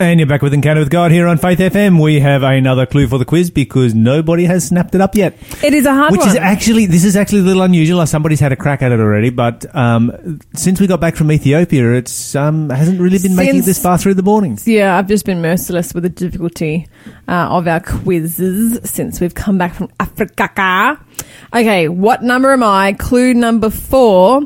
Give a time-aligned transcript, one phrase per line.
[0.00, 2.00] And you're back with Encounter with God here on Faith FM.
[2.00, 5.36] We have another clue for the quiz because nobody has snapped it up yet.
[5.60, 6.28] It is a hard Which one.
[6.28, 8.06] is actually, this is actually a little unusual.
[8.06, 11.94] Somebody's had a crack at it already, but um, since we got back from Ethiopia,
[11.94, 14.68] it's um, hasn't really been making it this far through the mornings.
[14.68, 16.86] yeah, I've just been merciless with the difficulty
[17.26, 21.04] uh, of our quizzes since we've come back from Africa.
[21.52, 22.92] Okay, what number am I?
[22.92, 24.42] Clue number four.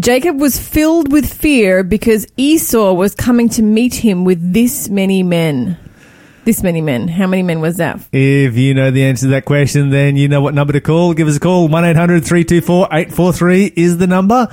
[0.00, 5.22] Jacob was filled with fear because Esau was coming to meet him with this many
[5.22, 5.78] men.
[6.44, 7.08] This many men.
[7.08, 8.00] How many men was that?
[8.12, 11.14] If you know the answer to that question, then you know what number to call.
[11.14, 11.68] Give us a call.
[11.68, 14.48] 1 800 324 843 is the number.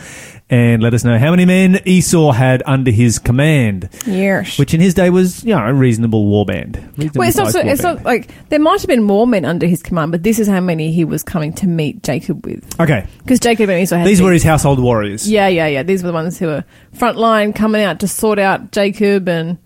[0.49, 4.59] And let us know how many men Esau had under his command, Yes.
[4.59, 6.75] which in his day was, you know, a reasonable war band.
[6.97, 7.51] Reasonable Well, it's not.
[7.53, 10.39] So, it's not like there might have been more men under his command, but this
[10.39, 12.65] is how many he was coming to meet Jacob with.
[12.81, 13.07] Okay.
[13.19, 15.29] Because Jacob and Esau had These were his household warriors.
[15.29, 15.83] Yeah, yeah, yeah.
[15.83, 19.57] These were the ones who were front line coming out to sort out Jacob and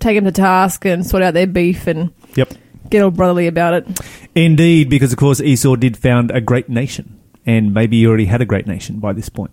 [0.00, 2.54] take them to task and sort out their beef and Yep.
[2.90, 3.86] get all brotherly about it.
[4.34, 7.18] Indeed, because of course Esau did found a great nation.
[7.44, 9.52] And maybe he already had a great nation by this point.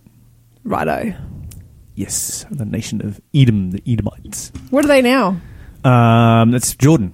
[0.63, 1.13] Righto.
[1.95, 4.52] Yes, the nation of Edom, the Edomites.
[4.72, 5.39] What are they now?
[5.83, 7.13] Um, that's Jordan.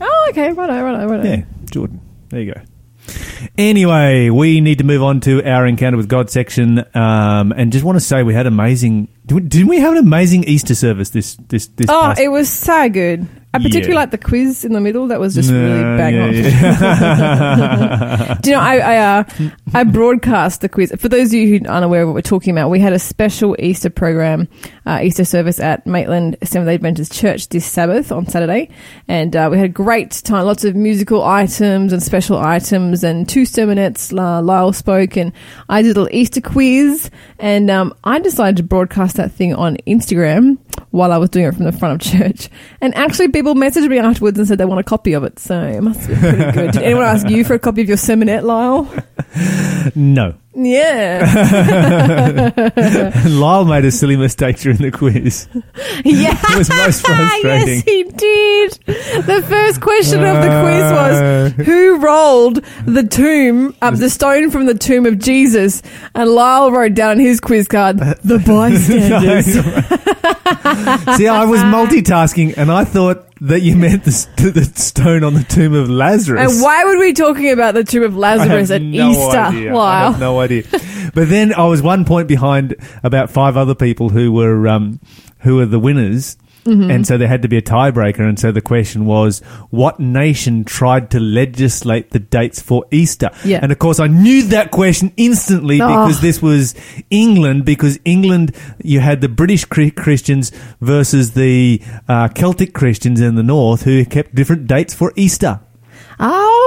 [0.00, 0.52] Oh, okay.
[0.52, 1.28] Righto, righto, righto.
[1.28, 2.00] Yeah, Jordan.
[2.28, 2.60] There you go.
[3.58, 7.84] Anyway, we need to move on to our encounter with God section, um, and just
[7.84, 9.08] want to say we had amazing.
[9.30, 11.86] Did we, didn't we have an amazing Easter service this this this?
[11.88, 13.28] Oh, past- it was so good.
[13.52, 13.98] I particularly Yeah.
[13.98, 15.08] like the quiz in the middle.
[15.08, 16.32] That was just really No, bang on.
[16.34, 18.34] yeah, yeah.
[18.42, 19.24] Do you know, I I, uh,
[19.74, 20.92] I broadcast the quiz.
[20.98, 22.98] For those of you who aren't aware of what we're talking about, we had a
[23.00, 24.46] special Easter program,
[24.86, 28.68] uh, Easter service at Maitland Seventh-day Adventist Church this Sabbath on Saturday.
[29.08, 33.28] And uh, we had a great time, lots of musical items and special items and
[33.28, 34.16] two sermonettes.
[34.16, 35.32] Uh, Lyle spoke and
[35.68, 37.10] I did a little Easter quiz.
[37.40, 40.58] And um, I decided to broadcast that thing on Instagram
[40.90, 42.48] while I was doing it from the front of church.
[42.80, 45.38] And actually, people messaged me afterwards and said they want a copy of it.
[45.38, 46.72] So it must be pretty good.
[46.72, 48.88] Did anyone ask you for a copy of your sermonette, Lyle?
[49.94, 50.34] no.
[50.52, 51.22] Yeah.
[53.28, 55.48] Lyle made a silly mistake during the quiz.
[56.04, 56.36] yeah.
[56.50, 57.68] It was most frustrating.
[57.76, 58.72] yes, he did.
[59.26, 61.52] The first question of the quiz Uh.
[61.56, 65.82] was who rolled the tomb up the stone from the tomb of Jesus?
[66.14, 69.46] And Lyle wrote down on his quiz card the bystanders.
[71.16, 75.32] See, I was multitasking, and I thought that you meant the, st- the stone on
[75.32, 76.52] the tomb of Lazarus.
[76.52, 79.38] and why would we be talking about the tomb of Lazarus at no Easter?
[79.38, 79.74] idea.
[79.76, 80.64] I have no idea.
[81.14, 85.00] But then I was one point behind about five other people who were um,
[85.40, 86.36] who were the winners.
[86.66, 86.90] Mm-hmm.
[86.90, 88.20] And so there had to be a tiebreaker.
[88.20, 89.40] And so the question was,
[89.70, 93.30] what nation tried to legislate the dates for Easter?
[93.46, 93.60] Yeah.
[93.62, 95.88] And of course, I knew that question instantly Oh.
[95.88, 96.74] because this was
[97.08, 100.52] England, because England, you had the British Christians
[100.82, 105.60] versus the uh, Celtic Christians in the north who kept different dates for Easter.
[106.22, 106.59] Oh,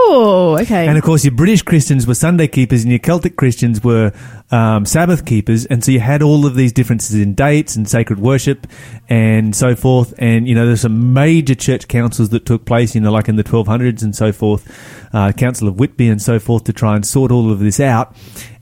[0.60, 0.88] okay.
[0.88, 4.12] And of course, your British Christians were Sunday keepers, and your Celtic Christians were
[4.52, 5.66] um, Sabbath keepers.
[5.66, 8.68] And so you had all of these differences in dates and sacred worship
[9.10, 10.14] and so forth.
[10.18, 13.36] And you know, there's some major church councils that took place, you know, like in
[13.36, 14.70] the 1200s and so forth,
[15.14, 18.16] uh, Council of Whitby and so forth, to try and sort all of this out.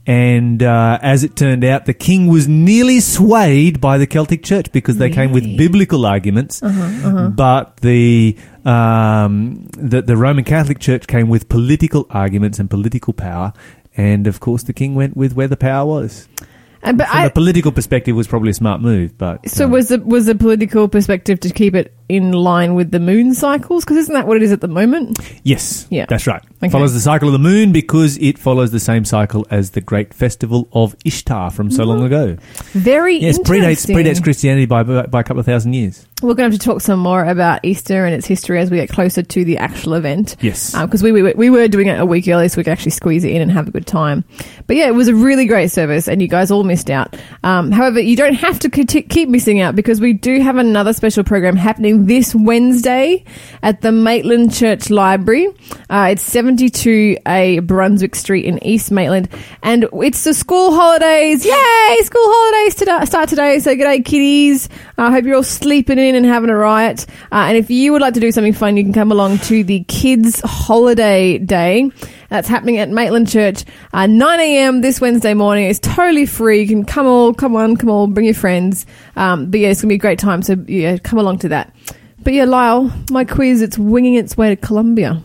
[0.06, 4.72] And uh, as it turned out, the king was nearly swayed by the Celtic Church
[4.72, 11.28] because they came with biblical arguments, but the um, the, the Roman Catholic Church came
[11.28, 13.52] with political arguments and political power.
[13.96, 16.28] And of course, the king went with where the power was.
[16.82, 19.16] And- but From I, a political perspective, was probably a smart move.
[19.16, 22.90] But so um, was the was the political perspective to keep it in line with
[22.90, 23.84] the moon cycles?
[23.84, 25.18] Because isn't that what it is at the moment?
[25.42, 26.06] yes, Yeah.
[26.08, 26.42] that's right.
[26.62, 26.70] Okay.
[26.70, 30.12] Follows the cycle of the moon because it follows the same cycle as the great
[30.12, 32.06] festival of Ishtar from so long mm.
[32.06, 32.36] ago.
[32.72, 36.06] Very Yes, predates predates Christianity by by a couple of thousand years.
[36.22, 38.78] We're going to have to talk some more about Easter and its history as we
[38.78, 40.36] get closer to the actual event.
[40.40, 40.74] Yes.
[40.80, 43.24] Because we, we, we were doing it a week early so we could actually squeeze
[43.24, 44.24] it in and have a good time.
[44.66, 47.16] But yeah, it was a really great service and you guys all missed out.
[47.42, 51.24] Um, however, you don't have to keep missing out because we do have another special
[51.24, 53.24] program happening this Wednesday
[53.62, 55.48] at the Maitland Church Library.
[55.90, 59.28] Uh, it's 72A Brunswick Street in East Maitland.
[59.62, 61.44] And it's the school holidays.
[61.44, 61.98] Yay!
[62.02, 63.58] School holidays to start today.
[63.58, 64.68] So good g'day kiddies.
[64.98, 67.06] I hope you're all sleeping in and having a riot.
[67.30, 69.64] Uh, and if you would like to do something fun, you can come along to
[69.64, 71.90] the Kids Holiday Day.
[72.28, 74.80] That's happening at Maitland Church, uh, 9 a.m.
[74.80, 75.66] this Wednesday morning.
[75.66, 76.62] It's totally free.
[76.62, 78.86] You can come all, come on, come all, bring your friends.
[79.16, 80.42] Um, but yeah, it's gonna be a great time.
[80.42, 81.74] So yeah, come along to that.
[82.22, 85.22] But yeah, Lyle, my quiz, it's winging its way to Colombia.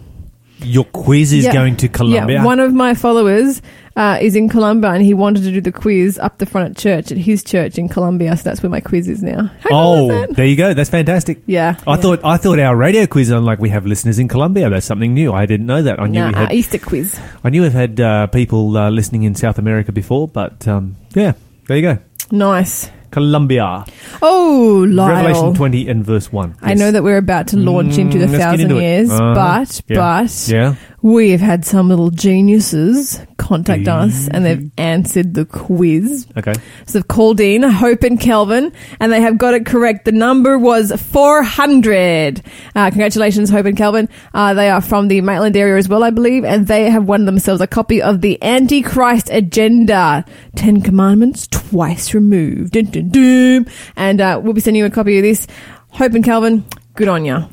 [0.64, 1.54] Your quiz is Yeah.
[1.54, 2.38] going to Colombia.
[2.38, 3.62] Yeah, one of my followers
[3.96, 6.78] uh, is in Colombia and he wanted to do the quiz up the front at
[6.78, 8.36] church, at his church in Colombia.
[8.38, 9.52] So that's where my quiz is now.
[9.62, 10.74] How cool is oh, there you go.
[10.74, 11.42] That's fantastic.
[11.46, 11.76] Yeah.
[11.86, 12.02] I yeah.
[12.02, 14.70] thought I thought our radio quiz on like we have listeners in Colombia.
[14.70, 15.32] That's something new.
[15.34, 16.00] I didn't know that.
[16.00, 17.20] I knew Nah, we had Easter quiz.
[17.44, 21.34] I knew we've had uh, people uh, listening in South America before, but um, yeah,
[21.68, 21.98] there you go.
[22.32, 22.90] Nice.
[23.12, 23.86] Colombia.
[24.22, 25.10] Oh, Lyle.
[25.16, 26.56] Revelation 20 and verse 1.
[26.62, 26.80] I Yes.
[26.80, 29.34] know that we're about to launch into the Mm, thousand into years, Uh-huh.
[29.36, 30.22] but Yeah.
[30.24, 30.76] but Yeah.
[31.02, 36.28] We've had some little geniuses contact us and they've answered the quiz.
[36.36, 36.54] Okay.
[36.86, 40.06] So they've called in Hope and Kelvin, and they have got it correct.
[40.06, 42.42] The number was 400.
[42.76, 44.10] Uh, congratulations, Hope and Kelvin.
[44.34, 47.26] Uh, they are from the Maitland area as well, I believe, and they have won
[47.26, 50.26] themselves a copy of the Antichrist Agenda.
[50.56, 52.74] Ten Commandments, twice removed.
[52.74, 53.68] Dun, dun, dun.
[53.96, 55.48] And uh, we'll be sending you a copy of this.
[55.90, 56.66] Hope and Kelvin,
[56.96, 57.48] good on ya.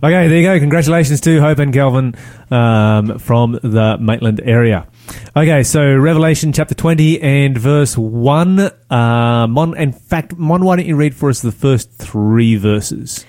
[0.00, 0.60] Okay, there you go.
[0.60, 2.14] Congratulations to Hope and Calvin
[2.52, 4.86] um, from the Maitland area.
[5.36, 8.60] Okay, so Revelation chapter 20 and verse 1.
[8.60, 13.26] Uh, Mon, in fact, Mon, why don't you read for us the first three verses?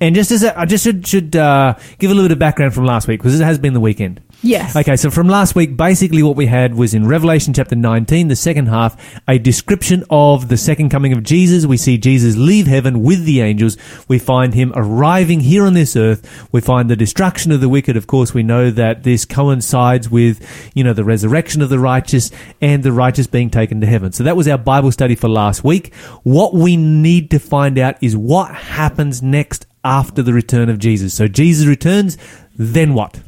[0.00, 2.74] And just as a, I just should, should uh, give a little bit of background
[2.74, 4.20] from last week because it has been the weekend.
[4.40, 4.76] Yes.
[4.76, 8.36] Okay, so from last week, basically what we had was in Revelation chapter 19, the
[8.36, 11.66] second half, a description of the second coming of Jesus.
[11.66, 13.76] We see Jesus leave heaven with the angels.
[14.06, 16.48] We find him arriving here on this earth.
[16.52, 17.96] We find the destruction of the wicked.
[17.96, 22.30] Of course, we know that this coincides with, you know, the resurrection of the righteous
[22.60, 24.12] and the righteous being taken to heaven.
[24.12, 25.92] So that was our Bible study for last week.
[26.22, 31.12] What we need to find out is what happens next after the return of Jesus.
[31.12, 32.16] So Jesus returns,
[32.56, 33.20] then what?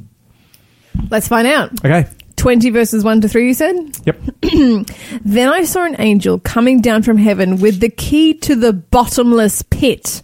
[1.10, 1.72] Let's find out.
[1.84, 2.08] Okay.
[2.36, 3.98] 20 verses 1 to 3, you said?
[4.06, 4.20] Yep.
[5.24, 9.62] Then I saw an angel coming down from heaven with the key to the bottomless
[9.62, 10.22] pit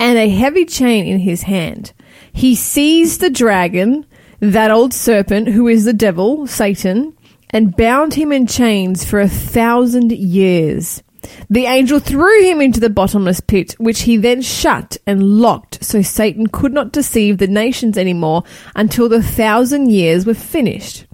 [0.00, 1.92] and a heavy chain in his hand.
[2.32, 4.06] He seized the dragon,
[4.40, 7.16] that old serpent who is the devil, Satan,
[7.50, 11.02] and bound him in chains for a thousand years.
[11.50, 16.02] The angel threw him into the bottomless pit, which he then shut and locked so
[16.02, 18.44] Satan could not deceive the nations anymore
[18.74, 21.06] until the thousand years were finished.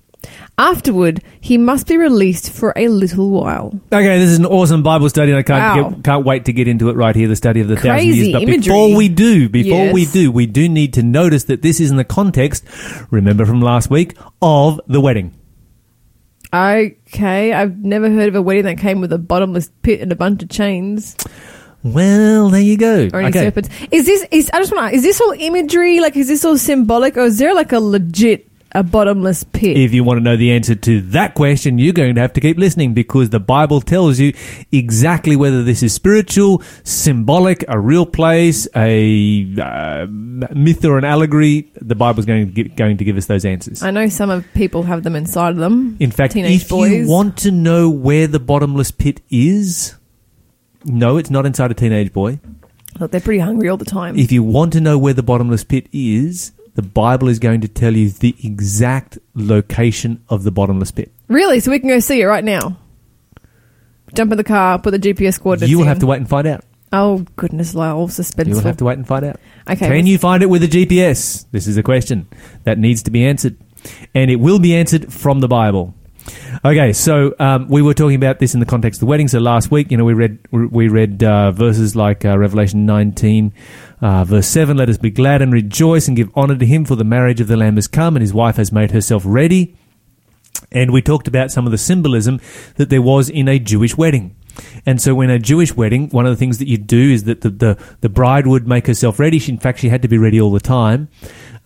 [0.57, 3.79] Afterward, he must be released for a little while.
[3.93, 6.69] Okay, this is an awesome Bible study, and I can't get, can't wait to get
[6.69, 7.27] into it right here.
[7.27, 8.33] The study of the thousand years.
[8.33, 8.73] But imagery.
[8.73, 11.97] before we do, before we do, we do need to notice that this is in
[11.97, 12.65] the context.
[13.11, 15.35] Remember from last week of the wedding.
[16.55, 20.15] Okay, I've never heard of a wedding that came with a bottomless pit and a
[20.17, 21.17] bunch of chains
[21.83, 23.09] Well, there you go.
[23.13, 23.47] or any okay.
[23.47, 23.71] serpents.
[23.91, 24.25] Is this?
[24.31, 24.97] Is I just want to?
[24.97, 25.99] Is this all imagery?
[25.99, 29.77] Like, is this all symbolic, or is there like a legit a bottomless pit?
[29.77, 32.41] If you want to know the answer to that question, you're going to have to
[32.41, 34.35] keep listening because the Bible tells you
[34.73, 41.71] exactly whether this is spiritual, symbolic, a real place, a uh, myth or an allegory.
[41.81, 43.83] The Bible's going to give, going to give us those answers.
[43.83, 45.97] I know some of people have them inside of them.
[46.01, 46.91] In fact, teenage if boys.
[46.91, 49.95] you want to know where the bottomless pit is,
[50.85, 52.41] no, it's not inside a teenage boy.
[52.99, 54.17] Look, they're pretty hungry all the time.
[54.17, 57.69] If you want to know where the bottomless pit is, the Bible is going to
[57.69, 61.13] tell you the exact location of the bottomless pit.
[61.29, 61.61] really?
[61.61, 62.77] So we can go see it right now.
[64.15, 65.71] Jump in the car, put the GPS coordinates.
[65.71, 65.89] You will in.
[65.89, 66.65] have to wait and find out.
[66.93, 68.47] Oh goodness, Lyle, suspenseful.
[68.49, 69.41] You will have to wait and find out.
[69.69, 71.47] Okay, Can you find it with a GPS?
[71.51, 72.29] This is a question
[72.63, 73.57] that needs to be answered.
[74.15, 75.95] And it will be answered from the Bible.
[76.65, 79.29] Okay, so um, we were talking about this in the context of the wedding.
[79.29, 83.53] So last week, you know, we read we read uh, verses like uh, Revelation 19,
[84.01, 86.97] uh, verse 7, Let us be glad and rejoice and give honor to him, for
[86.97, 89.77] the marriage of the Lamb has come, and his wife has made herself ready.
[90.73, 92.41] And we talked about some of the symbolism
[92.77, 94.35] that there was in a Jewish wedding.
[94.87, 97.41] And so, when a Jewish wedding, one of the things that you do is that
[97.41, 99.39] the, the, the bride would make herself ready.
[99.39, 101.09] She, in fact, she had to be ready all the time.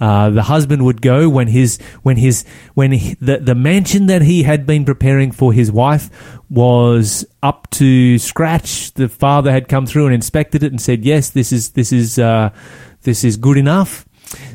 [0.01, 4.23] Uh, the husband would go when his when his when he, the the mansion that
[4.23, 8.93] he had been preparing for his wife was up to scratch.
[8.95, 12.17] The father had come through and inspected it and said, "Yes, this is this is
[12.17, 12.51] uh,
[13.03, 14.07] this is good enough."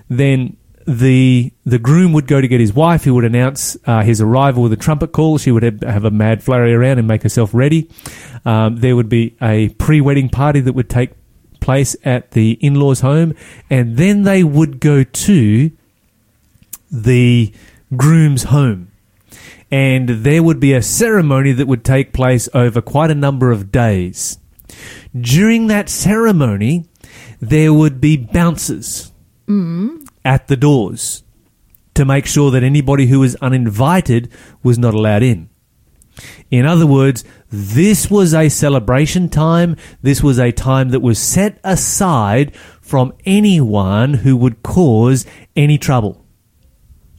[0.08, 3.04] Then the the groom would go to get his wife.
[3.04, 5.38] He would announce uh, his arrival with a trumpet call.
[5.38, 7.90] She would have, a mad flurry around and make herself ready.
[8.46, 11.12] Um, there would be a pre wedding party that would take
[11.60, 13.34] place at the in law's home,
[13.70, 15.72] and then they would go to
[16.92, 17.54] the
[17.96, 18.92] groom's home.
[19.72, 23.72] And there would be a ceremony that would take place over quite a number of
[23.72, 24.38] days.
[25.20, 26.86] During that ceremony,
[27.42, 29.12] there would be bouncers
[30.26, 31.24] at the doors
[31.94, 34.30] to make sure that anybody who was uninvited
[34.64, 35.50] was not allowed in.
[36.52, 39.76] In other words, this was a celebration time.
[40.02, 45.26] This was a time that was set aside from anyone who would cause
[45.56, 46.24] any trouble.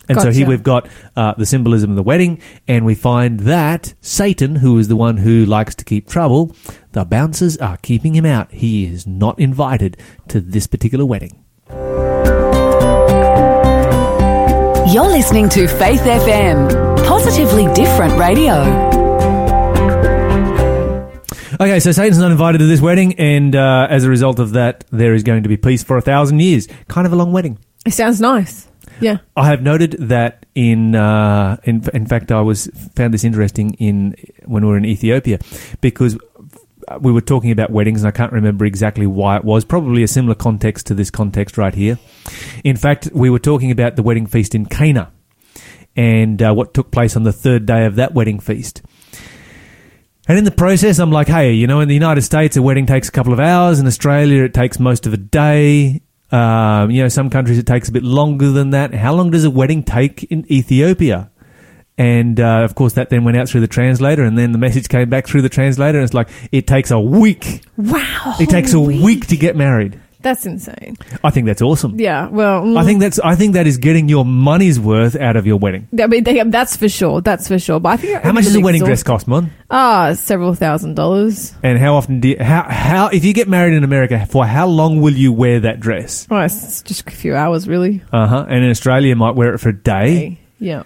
[0.08, 3.94] And so here we've got uh, the symbolism of the wedding, and we find that
[4.02, 6.54] Satan, who is the one who likes to keep trouble,
[6.92, 8.52] the bouncers are keeping him out.
[8.52, 9.96] He is not invited
[10.28, 11.42] to this particular wedding.
[14.94, 18.60] You're listening to Faith FM, positively different radio.
[21.54, 24.84] Okay, so Satan's not invited to this wedding, and uh, as a result of that,
[24.92, 26.68] there is going to be peace for a thousand years.
[26.86, 27.58] Kind of a long wedding.
[27.84, 28.68] It sounds nice.
[29.00, 29.16] Yeah.
[29.36, 34.14] I have noted that in, uh, in in fact, I was found this interesting in
[34.44, 35.40] when we were in Ethiopia
[35.80, 36.16] because
[37.00, 39.64] we were talking about weddings, and I can't remember exactly why it was.
[39.64, 41.98] Probably a similar context to this context right here.
[42.64, 45.12] In fact, we were talking about the wedding feast in Cana
[45.96, 48.82] and uh, what took place on the third day of that wedding feast.
[50.26, 52.86] And in the process, I'm like, hey, you know, in the United States, a wedding
[52.86, 53.78] takes a couple of hours.
[53.78, 56.02] In Australia, it takes most of a day.
[56.32, 58.94] Um, you know, some countries it takes a bit longer than that.
[58.94, 61.30] How long does a wedding take in Ethiopia?
[61.96, 64.88] And uh, of course, that then went out through the translator, and then the message
[64.88, 67.62] came back through the translator, and it's like it takes a week.
[67.76, 68.34] Wow.
[68.40, 70.00] It takes a week to get married.
[70.24, 70.96] That's insane.
[71.22, 72.00] I think that's awesome.
[72.00, 72.28] Yeah.
[72.28, 75.46] Well, mm, I think that's I think that is getting your money's worth out of
[75.46, 75.86] your wedding.
[76.00, 77.20] I mean, they, that's for sure.
[77.20, 77.78] That's for sure.
[77.78, 79.50] But I think How much does a wedding dress cost, Mon?
[79.70, 81.54] Ah, several thousand dollars.
[81.62, 84.66] And how often do you, how how if you get married in America for how
[84.66, 86.26] long will you wear that dress?
[86.30, 88.02] Oh, it's just a few hours, really.
[88.10, 88.46] Uh huh.
[88.48, 90.14] And in Australia, you might wear it for a day.
[90.14, 90.82] Hey, Yeah.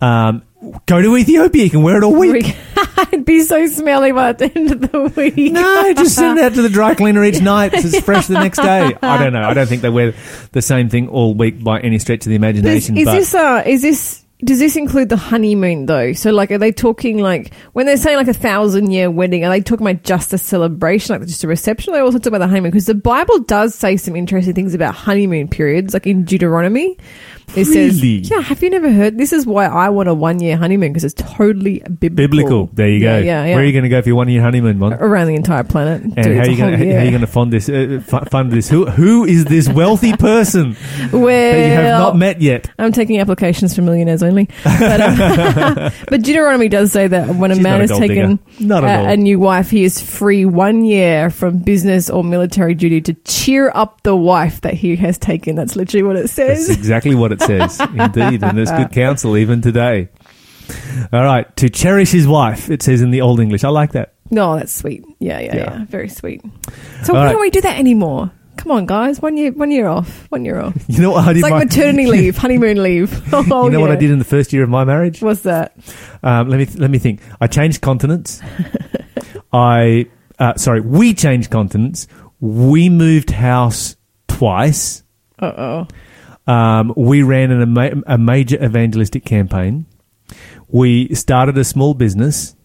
[0.00, 0.42] Um,
[0.86, 2.56] go to Ethiopia, you can wear it all week.
[2.96, 5.52] I'd be so smelly by the end of the week.
[5.52, 7.72] No, just send it out to the dry cleaner each night.
[7.72, 8.96] so It's fresh the next day.
[9.02, 9.42] I don't know.
[9.42, 10.14] I don't think they wear
[10.52, 12.96] the same thing all week by any stretch of the imagination.
[12.96, 16.12] is but this uh is this does this include the honeymoon though?
[16.12, 19.50] So like are they talking like when they're saying like a thousand year wedding, are
[19.50, 21.92] they talking about just a celebration, like just a reception?
[21.92, 24.94] They also talk about the honeymoon because the Bible does say some interesting things about
[24.94, 26.96] honeymoon periods, like in Deuteronomy.
[27.56, 28.18] It says, Really?
[28.18, 29.16] "Yeah, have you never heard?
[29.18, 32.14] This is why I want a one year honeymoon because it's totally biblical.
[32.16, 32.70] biblical.
[32.74, 33.16] There you go.
[33.18, 33.54] Yeah, yeah, yeah.
[33.54, 34.92] Where are you going to go for your one year honeymoon, Mon?
[34.94, 36.02] around the entire planet.
[36.02, 36.74] And Dude, how are it's you going?
[36.74, 37.10] whole to How are you year.
[37.10, 37.68] going to fund this?
[37.68, 38.68] Uh, fu- fund this?
[38.68, 42.70] Who who is this wealthy person that you have Well, not met yet?
[42.78, 44.48] I'm taking applications for millionaires only.
[44.64, 45.16] But, um,
[46.08, 48.66] but Deuteronomy does say that when a She's man not a has gold taken digger.
[48.66, 49.06] Not at all.
[49.06, 53.14] a, a new wife, he is free one year from business or military duty to
[53.24, 55.54] cheer up the wife that he has taken.
[55.56, 56.68] That's literally what it That's says.
[56.70, 60.08] exactly what it says, indeed, and it's good counsel even today.
[61.12, 63.64] All right, to cherish his wife, it says in the Old English.
[63.64, 64.12] I like that.
[64.30, 65.04] No, that's sweet.
[65.18, 65.78] Yeah, yeah, Yeah.
[65.78, 65.84] yeah.
[65.86, 66.42] Very sweet.
[67.04, 67.32] So All why right.
[67.32, 68.30] don't we do that anymore?
[68.58, 69.22] Come on, guys.
[69.22, 70.26] One year, one year off.
[70.30, 70.74] One year off.
[70.88, 71.36] You know what I did?
[71.38, 73.22] It's like my- maternity leave, honeymoon leave.
[73.32, 75.22] Oh, you know what I did in the first year of my marriage?
[75.22, 75.74] What's that?
[76.22, 77.20] Um, let me let me think.
[77.40, 78.42] I changed continents.
[79.52, 80.06] I
[80.38, 82.06] uh, sorry, we changed continents.
[82.40, 83.96] We moved house
[84.28, 85.02] twice.
[85.38, 85.86] Uh oh.
[86.48, 89.86] Um, we ran an, ama- a major evangelistic campaign.
[90.68, 92.56] We started a small business.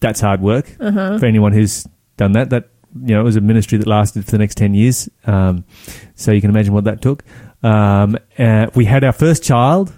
[0.00, 1.18] That's hard work Uh-huh.
[1.18, 1.86] for anyone who's
[2.16, 2.50] done that.
[2.50, 5.08] That you know, it was a ministry that lasted for the next ten years.
[5.26, 5.64] Um,
[6.14, 7.24] so you can imagine what that took.
[7.62, 9.92] Um, uh, we had our first child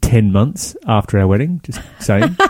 [0.00, 1.60] ten months after our wedding.
[1.64, 2.36] Just saying.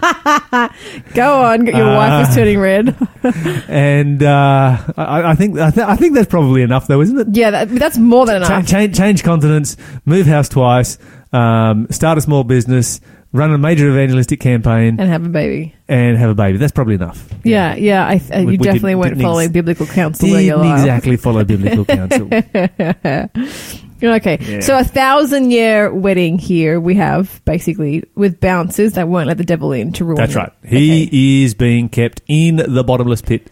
[1.14, 1.66] Go on.
[1.66, 2.96] Your wife Uh, is turning red.
[3.68, 7.26] and uh, I, I think I, th- I think that's probably enough, though, isn't it?
[7.36, 8.66] Yeah, that, that's more than enough.
[8.66, 10.98] change, change continents, move house twice,
[11.32, 13.00] um, start a small business,
[13.32, 15.74] run a major evangelistic campaign, and have a baby.
[15.88, 16.58] and have a baby.
[16.58, 17.28] That's probably enough.
[17.44, 18.06] Yeah, yeah.
[18.06, 21.44] I, uh, We- you we definitely didn't- weren't following ex- biblical counsel Didn't exactly follow
[21.44, 22.28] biblical counsel.
[24.02, 24.60] Okay, Yeah.
[24.60, 29.44] so a thousand year wedding here we have basically with bouncers that won't let the
[29.44, 30.16] devil in to ruin.
[30.16, 30.38] That's it.
[30.38, 30.52] right.
[30.64, 31.44] He Okay.
[31.44, 33.50] is being kept in the bottomless pit.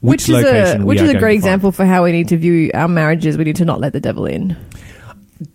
[0.00, 0.82] Which, Which, is location?
[0.82, 3.36] a we which is a great example for how we need to view our marriages.
[3.38, 4.56] We need to not let the devil in.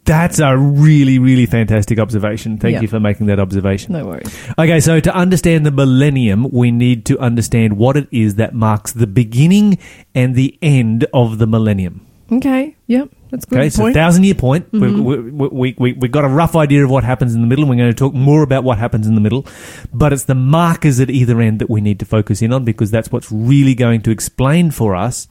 [0.05, 2.57] That's a really, really fantastic observation.
[2.57, 3.93] Thank you for making that observation.
[3.93, 4.31] No worries.
[4.59, 8.91] Okay, so to understand the millennium, we need to understand what it is that marks
[8.91, 9.79] the beginning
[10.13, 12.05] and the end of the millennium.
[12.31, 12.75] Okay.
[12.88, 13.09] Yep.
[13.31, 13.93] That's good Okay, so point.
[13.95, 14.71] thousand year point.
[14.73, 17.65] We, we, we, we, we got a rough idea of what happens in the middle.
[17.65, 19.47] We're going to talk more about what happens in the middle,
[19.93, 22.91] but it's the markers at either end that we need to focus in on because
[22.91, 25.27] that's what's really going to explain for us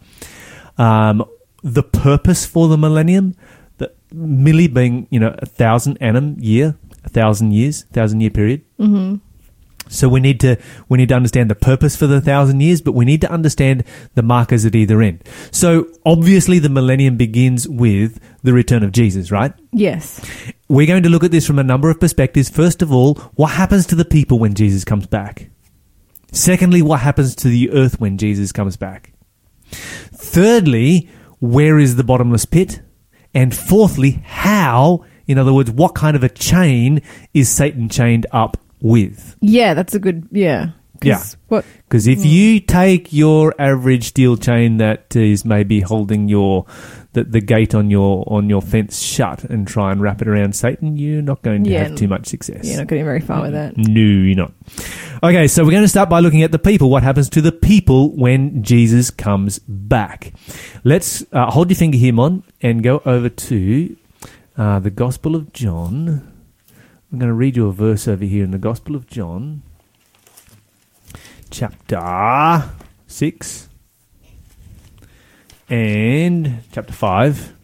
[0.79, 1.25] um,
[1.63, 3.37] the purpose for the millennium.
[3.79, 8.63] The milli being you know a thousand annum year, a thousand years, thousand year period.
[8.79, 9.17] hmm
[9.91, 10.57] So we need to
[10.89, 13.85] we need to understand the purpose for the thousand years, but we need to understand
[14.15, 15.23] the markers at either end.
[15.51, 19.53] So obviously, the millennium begins with the return of Jesus, right?
[19.73, 20.25] Yes.
[20.69, 22.49] We're going to look at this from a number of perspectives.
[22.49, 25.51] First of all, what happens to the people when Jesus comes back?
[26.33, 29.13] Secondly, what happens to the earth when Jesus comes back?
[29.73, 32.81] Thirdly, where is the bottomless pit?
[33.35, 38.57] And fourthly, how In other words, what kind of a chain is Satan chained up
[38.81, 39.37] with?
[39.41, 40.27] Yeah, that's a good.
[40.31, 40.71] Yeah.
[41.01, 41.23] 'Cause Yeah.
[41.49, 41.65] What?
[41.89, 46.67] Because if you take your average steel chain that is maybe holding your
[47.15, 50.55] the, the gate on your on your fence shut and try and wrap it around
[50.55, 51.85] Satan, you're not going to Yeah.
[51.85, 52.69] have too much success.
[52.69, 53.79] You're not getting very far with that.
[53.79, 54.53] No, you're not.
[55.23, 56.91] Okay, so we're going to start by looking at the people.
[56.91, 60.33] What happens to the people when Jesus comes back?
[60.85, 63.97] Let's uh, hold your finger here, Mon, and go over to
[64.59, 66.30] uh, the Gospel of John.
[67.13, 69.63] I'm going to read you a verse over here in the Gospel of John,
[71.51, 72.71] chapter
[73.09, 73.69] 6
[75.69, 77.57] and chapter 5.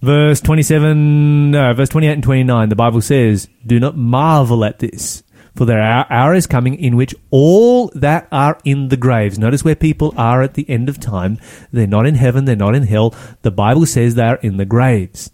[0.00, 5.22] Verse 27, no, verse 28 and 29, the Bible says, Do not marvel at this,
[5.54, 9.66] for there are hour is coming in which all that are in the graves, notice
[9.66, 11.36] where people are at the end of time,
[11.70, 14.64] they're not in heaven, they're not in hell, the Bible says they are in the
[14.64, 15.30] graves,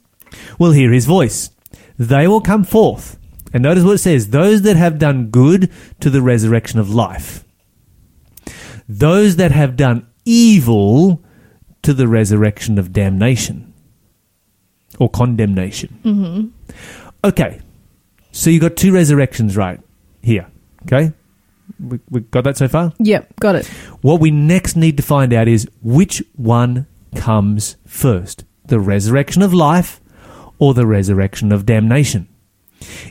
[0.58, 1.50] will hear his voice.
[1.98, 3.18] They will come forth.
[3.52, 7.44] And notice what it says, those that have done good to the resurrection of life.
[8.88, 11.22] Those that have done evil
[11.82, 13.72] to the resurrection of damnation
[14.98, 15.98] or condemnation.
[16.04, 16.48] Mm-hmm.
[17.24, 17.60] Okay,
[18.32, 19.80] so you've got two resurrections right
[20.22, 20.46] here.
[20.82, 21.12] Okay,
[21.80, 22.92] we, we got that so far.
[22.98, 23.66] Yep, got it.
[24.02, 26.86] What we next need to find out is which one
[27.16, 30.00] comes first: the resurrection of life
[30.58, 32.28] or the resurrection of damnation.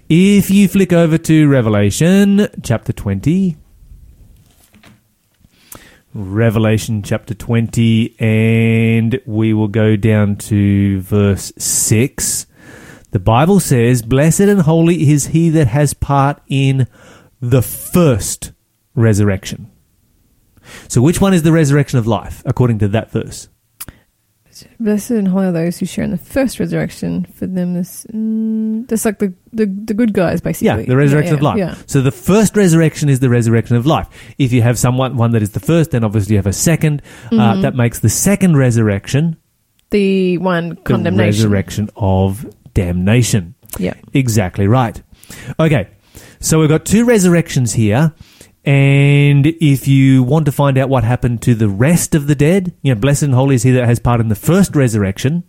[0.09, 3.57] If you flick over to Revelation chapter 20,
[6.13, 12.47] Revelation chapter 20, and we will go down to verse 6.
[13.11, 16.87] The Bible says, Blessed and holy is he that has part in
[17.39, 18.51] the first
[18.95, 19.71] resurrection.
[20.87, 23.47] So, which one is the resurrection of life, according to that verse?
[24.79, 27.25] Blessed and holy are those who share in the first resurrection.
[27.35, 30.67] For them, this mm, that's like the, the the good guys, basically.
[30.67, 31.57] Yeah, the resurrection Yeah, of life.
[31.57, 31.75] Yeah.
[31.85, 34.07] So the first resurrection is the resurrection of life.
[34.37, 37.01] If you have someone one that is the first, then obviously you have a 2nd
[37.01, 37.39] Mm-hmm.
[37.39, 39.37] Uh, that makes the second resurrection
[39.91, 41.25] The one the condemnation.
[41.27, 43.55] resurrection of damnation.
[43.79, 43.93] Yeah.
[44.13, 45.01] Exactly right.
[45.59, 45.87] Okay,
[46.39, 48.13] so we've got two resurrections here.
[48.67, 52.75] And if you want to find out what happened to the rest of the dead,
[52.81, 55.45] you know, blessed and holy is he that has part in the first resurrection.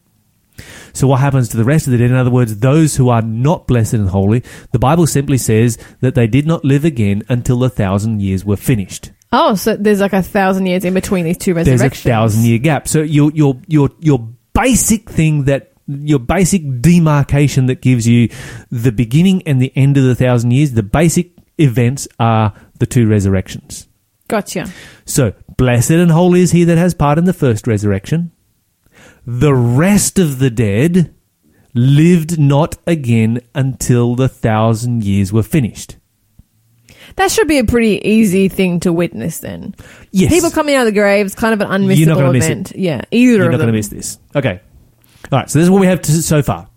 [0.93, 2.13] So what happens to the rest of the dead?
[2.13, 6.15] In other words, those who are not blessed and holy, the Bible simply says that
[6.15, 9.11] they did not live again until the thousand years were finished.
[9.33, 11.81] Oh, so there's like a thousand years in between these two resurrections.
[11.81, 12.87] There's a thousand year gap.
[12.87, 18.29] So your your your your basic thing that your basic demarcation that gives you
[18.71, 23.09] the beginning and the end of the thousand years, the basic events are the two
[23.09, 23.89] resurrections.
[24.29, 24.71] Gotcha.
[25.05, 28.33] So blessed and holy is he that has part in the first resurrection.
[29.27, 31.15] The rest of the dead
[31.75, 35.97] lived not again until the thousand years were finished.
[37.17, 39.75] That should be a pretty easy thing to witness then.
[40.11, 40.31] Yes.
[40.31, 42.73] People coming out of the graves, kind of an unmissable You're not gonna miss event.
[42.77, 43.67] Yeah, either You're of not them.
[43.67, 44.19] going to miss this.
[44.37, 44.61] Okay.
[45.33, 45.51] All right.
[45.51, 46.69] So this is what we have to, so far.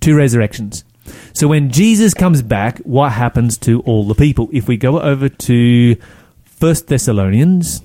[0.00, 0.84] Two resurrections.
[1.32, 4.48] So when Jesus comes back, what happens to all the people?
[4.52, 5.96] If we go over to
[6.44, 7.82] First Thessalonians,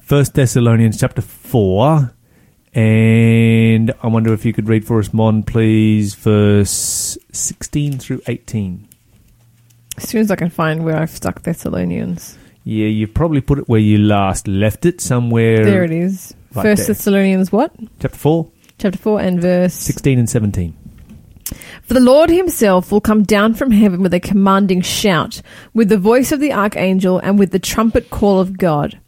[0.00, 2.12] First Thessalonians chapter four,
[2.74, 8.86] and I wonder if you could read for us, Mon, please, verse sixteen through eighteen.
[9.96, 12.36] As soon as I can find where I've stuck Thessalonians.
[12.64, 15.64] Yeah, you've probably put it where you last left it, somewhere.
[15.64, 16.34] There it is.
[16.54, 16.94] right First there.
[16.94, 17.72] Thessalonians what?
[18.00, 20.76] Chapter four, Chapter 4 and verse 16 and seventeen.
[21.84, 25.42] For the Lord himself will come down from heaven with a commanding shout,
[25.74, 28.98] with the voice of the archangel, and with the trumpet call of God.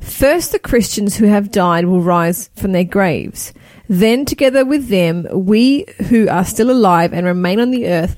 [0.00, 3.54] First, the Christians who have died will rise from their graves.
[3.88, 8.16] Then, together with them, we who are still alive and remain on the earth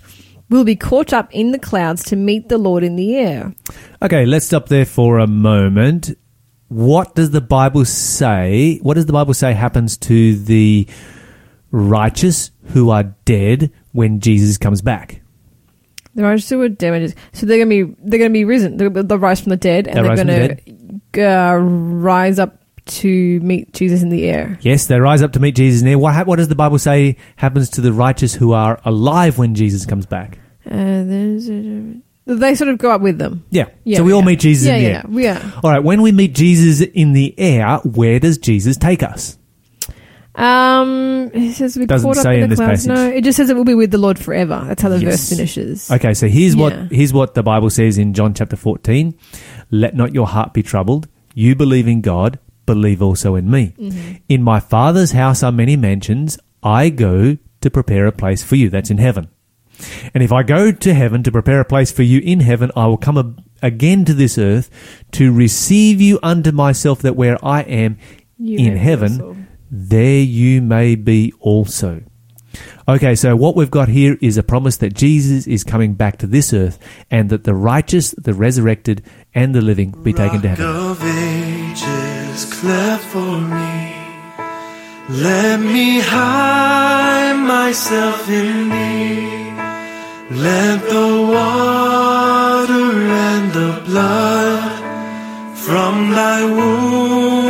[0.50, 3.54] will be caught up in the clouds to meet the Lord in the air.
[4.02, 6.16] Okay, let's stop there for a moment.
[6.68, 8.78] What does the Bible say?
[8.82, 10.88] What does the Bible say happens to the
[11.70, 15.20] righteous who are dead when Jesus comes back?
[16.14, 17.16] The righteous who are damages.
[17.32, 18.76] So they're gonna be they're gonna be risen.
[18.76, 22.62] They're, they'll rise from the dead, and they're rise from the gonna uh, rise up
[22.86, 24.56] to meet Jesus in the air.
[24.62, 25.82] Yes, they rise up to meet Jesus.
[25.82, 29.36] And what, hap- what does the Bible say happens to the righteous who are alive
[29.36, 30.38] when Jesus comes back?
[30.64, 31.50] Uh, there's
[32.24, 33.44] they sort of go up with them.
[33.50, 33.66] Yeah.
[33.84, 34.26] Yeah, so we all yeah.
[34.26, 35.04] meet Jesus yeah, in the yeah, air.
[35.10, 35.60] yeah, yeah.
[35.62, 39.38] All right, when we meet Jesus in the air, where does Jesus take us?
[40.38, 42.86] Um, it says we Doesn't caught up say in, in the this clouds.
[42.86, 42.88] passage.
[42.88, 44.64] No, it just says it will be with the Lord forever.
[44.66, 45.10] That's how the Yes.
[45.28, 45.90] verse finishes.
[45.90, 46.62] Okay, so here's Yeah.
[46.62, 49.14] what here's what the Bible says in John chapter 14.
[49.70, 51.08] Let not your heart be troubled.
[51.34, 53.74] You believe in God, believe also in me.
[53.78, 53.98] Mm-hmm.
[54.28, 56.38] In my Father's house are many mansions.
[56.62, 58.70] I go to prepare a place for you.
[58.70, 59.28] That's in heaven.
[60.14, 62.86] And if I go to heaven to prepare a place for you in heaven, I
[62.86, 64.70] will come ab- again to this earth
[65.12, 67.96] to receive you unto myself, that where I am
[68.38, 69.36] You in may be heaven, also.
[69.70, 72.02] There you may be also.
[72.88, 76.26] Okay, so what we've got here is a promise that Jesus is coming back to
[76.26, 76.78] this earth
[77.10, 79.02] and that the righteous, the resurrected,
[79.34, 80.76] and the living be taken to Rock heaven.
[80.90, 83.94] of ages, cleft for me.
[85.10, 89.38] Let me hide myself in thee.
[90.30, 97.47] Let the water and the blood from thy wounded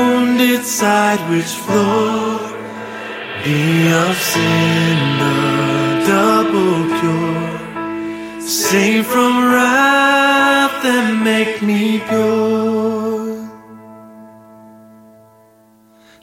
[0.68, 2.37] side which flow
[3.42, 8.40] be of sin a double cure.
[8.40, 13.48] Save from wrath and make me pure.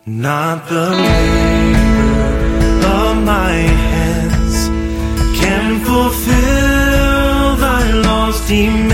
[0.06, 2.06] Not the labor
[3.02, 3.54] of my
[3.90, 4.58] hands
[5.40, 8.85] can fulfill thy lost demands.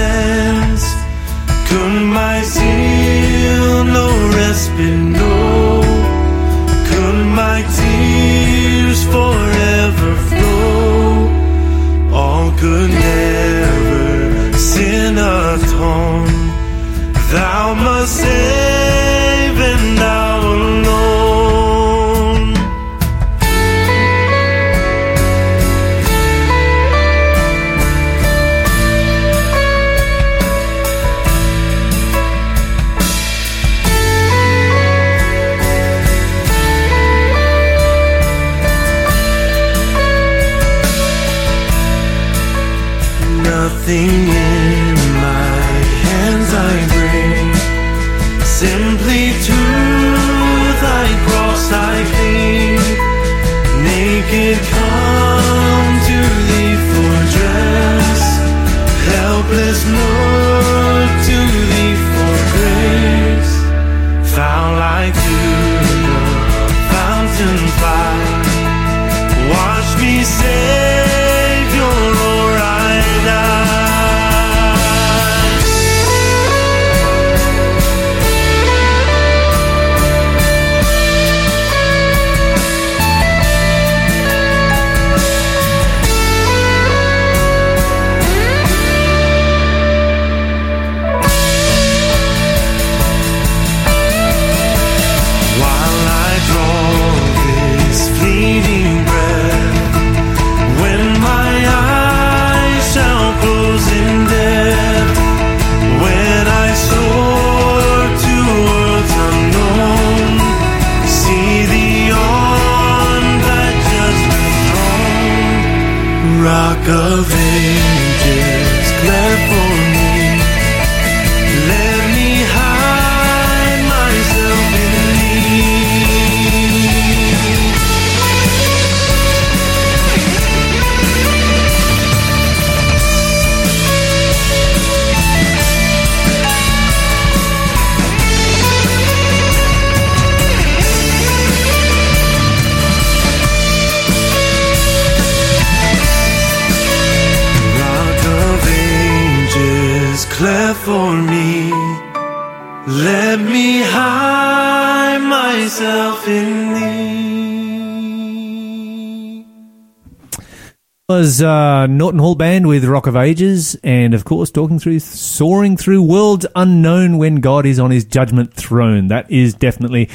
[161.31, 165.77] Was uh, Norton Hall Band with Rock of Ages, and of course, talking through, soaring
[165.77, 169.07] through worlds unknown when God is on his judgment throne.
[169.07, 170.09] That is definitely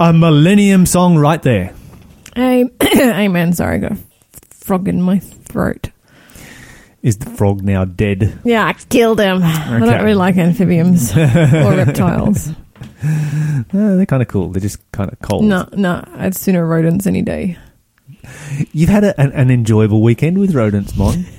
[0.00, 1.74] a millennium song right there.
[2.36, 3.52] Am- Amen.
[3.52, 3.98] Sorry, I got a
[4.48, 5.90] frog in my throat.
[7.02, 8.38] Is the frog now dead?
[8.42, 9.42] Yeah, I killed him.
[9.42, 11.16] I don't really like amphibians or
[11.76, 12.48] reptiles.
[12.48, 14.48] Uh, they're kind of cool.
[14.48, 15.44] They're just kind of cold.
[15.44, 17.58] No, no, I'd sooner rodents any day.
[18.72, 21.24] You've had a, an, an enjoyable weekend with rodents, Mon.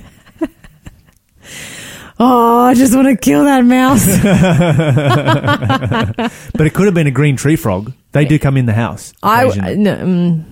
[2.16, 4.06] Oh, I just want to kill that mouse.
[6.52, 7.92] but it could have been a green tree frog.
[8.12, 9.12] They do come in the house.
[9.20, 10.00] I no.
[10.00, 10.46] Um,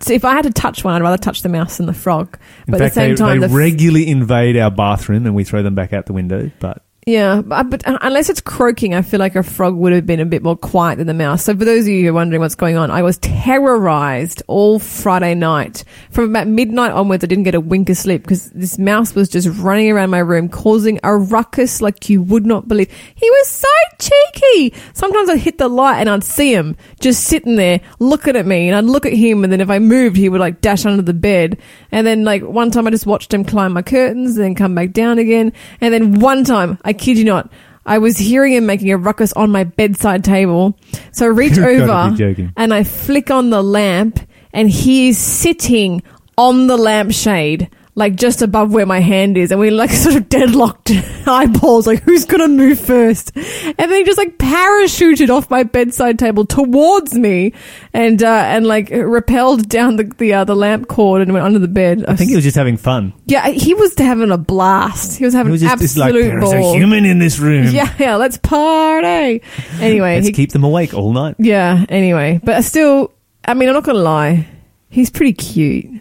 [0.00, 2.38] so if I had to touch one, I'd rather touch the mouse than the frog.
[2.66, 5.24] In But fact, at the same they, time, they the f- regularly invade our bathroom
[5.24, 6.50] and we throw them back out the window.
[6.60, 9.94] But Yeah, but, uh, but uh, unless it's croaking, I feel like a frog would
[9.94, 11.42] have been a bit more quiet than the mouse.
[11.42, 14.78] So for those of you who are wondering what's going on, I was terrorized all
[14.78, 15.84] Friday night.
[16.10, 19.30] From about midnight onwards, I didn't get a wink of sleep because this mouse was
[19.30, 22.92] just running around my room causing a ruckus like you would not believe.
[23.14, 23.68] He was so
[23.98, 24.74] cheeky.
[24.92, 28.68] Sometimes I'd hit the light and I'd see him just sitting there looking at me
[28.68, 31.02] and I'd look at him and then if I moved, he would like dash under
[31.02, 31.56] the bed.
[31.90, 34.74] And then like one time I just watched him climb my curtains and then come
[34.74, 35.54] back down again.
[35.80, 37.50] And then one time, I kid you not,
[37.86, 40.78] I was hearing him making a ruckus on my bedside table.
[41.12, 42.14] So I reach over
[42.56, 44.20] and I flick on the lamp
[44.52, 46.02] and he is sitting
[46.36, 47.70] on the lampshade.
[47.98, 50.92] Like just above where my hand is, and we like sort of deadlocked
[51.26, 51.84] eyeballs.
[51.84, 53.32] Like who's gonna move first?
[53.36, 57.54] And then he just like parachuted off my bedside table towards me,
[57.92, 61.58] and uh, and like repelled down the the, uh, the lamp cord and went under
[61.58, 62.04] the bed.
[62.06, 63.14] I think he was just having fun.
[63.26, 65.18] Yeah, he was having a blast.
[65.18, 67.66] He was He having was just this like, absolute there's a human in this room.
[67.74, 69.42] Yeah, yeah, let's party.
[69.80, 71.34] Anyway, Let's he, keep them awake all night.
[71.40, 73.12] yeah, anyway, but still,
[73.44, 74.46] I mean, I'm not gonna lie,
[74.88, 76.00] he's pretty cute.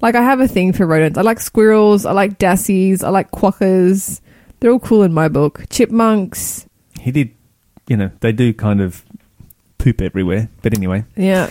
[0.00, 1.18] Like, I have a thing for rodents.
[1.18, 2.06] I like squirrels.
[2.06, 3.04] I like dassies.
[3.04, 4.20] I like quokkas.
[4.60, 5.64] They're all cool in my book.
[5.70, 6.66] Chipmunks.
[7.00, 7.30] He did,
[7.88, 9.04] you know, they do kind of
[9.78, 10.48] poop everywhere.
[10.62, 11.50] But anyway, Yeah.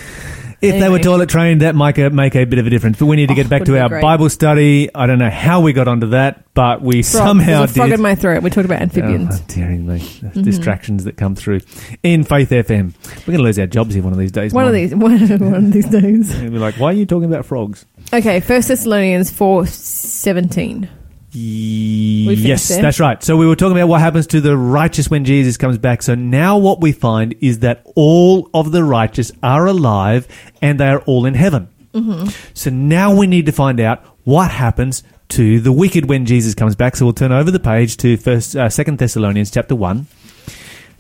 [0.62, 2.98] If they were toilet trained, that might make a bit of a difference.
[3.00, 4.02] But we need to Oh, get back to our great.
[4.02, 4.90] Bible study.
[4.94, 7.26] I don't know how we got onto that, but we Frog.
[7.28, 7.96] somehow There's a frog did.
[7.96, 8.44] in my throat.
[8.44, 9.40] We talked about amphibians.
[9.40, 10.00] Oh, dearing me.
[10.00, 10.42] Mm-hmm.
[10.44, 11.62] Distractions that come through.
[12.04, 12.94] In Faith FM.
[13.20, 14.54] We're going to lose our jobs here one of these days.
[14.54, 16.34] one of these, one, one of these days.
[16.42, 17.86] We'll be like, why are you talking about frogs?
[18.12, 20.90] Okay, First Thessalonians four seventeen.
[21.32, 23.22] Yes, that's right.
[23.24, 26.02] So we were talking about what happens to the righteous when Jesus comes back.
[26.02, 30.28] So now what we find is that all of the righteous are alive
[30.62, 31.70] and they are all in heaven.
[31.94, 32.30] Mm-hmm.
[32.54, 36.76] So now we need to find out what happens to the wicked when Jesus comes
[36.76, 36.96] back.
[36.96, 40.08] So we'll turn over the page to first, uh, Second Thessalonians chapter one.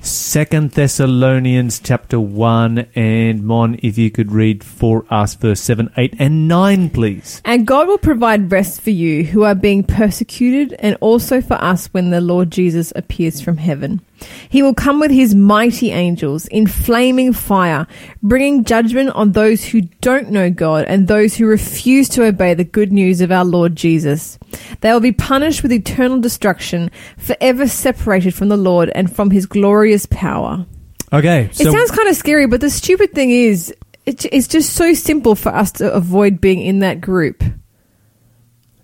[0.01, 6.15] Second Thessalonians chapter one, and Mon, if you could read for us verse seven, eight,
[6.19, 7.41] and nine, please.
[7.43, 11.87] And God will provide rest for you who are being persecuted, and also for us
[11.87, 14.01] when the Lord Jesus appears from heaven.
[14.49, 17.87] He will come with his mighty angels in flaming fire,
[18.21, 22.63] bringing judgment on those who don't know God and those who refuse to obey the
[22.63, 24.37] good news of our Lord Jesus.
[24.81, 29.45] They will be punished with eternal destruction, forever separated from the Lord and from his
[29.45, 30.65] glorious power.
[31.11, 33.73] Okay, It sounds kind of scary, but the stupid thing is,
[34.05, 37.43] it, it's just so simple for us to avoid being in that group.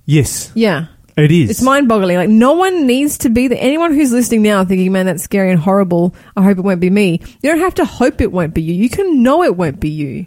[0.05, 0.87] yes, Yeah.
[1.17, 1.49] It is.
[1.49, 2.17] It's mind boggling.
[2.17, 3.57] Like, no one needs to be there.
[3.61, 6.89] Anyone who's listening now thinking, man, that's scary and horrible, I hope it won't be
[6.89, 7.21] me.
[7.41, 8.73] You don't have to hope it won't be you.
[8.73, 10.25] You can know it won't be you.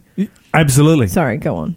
[0.54, 1.08] Absolutely.
[1.08, 1.76] Sorry, go on.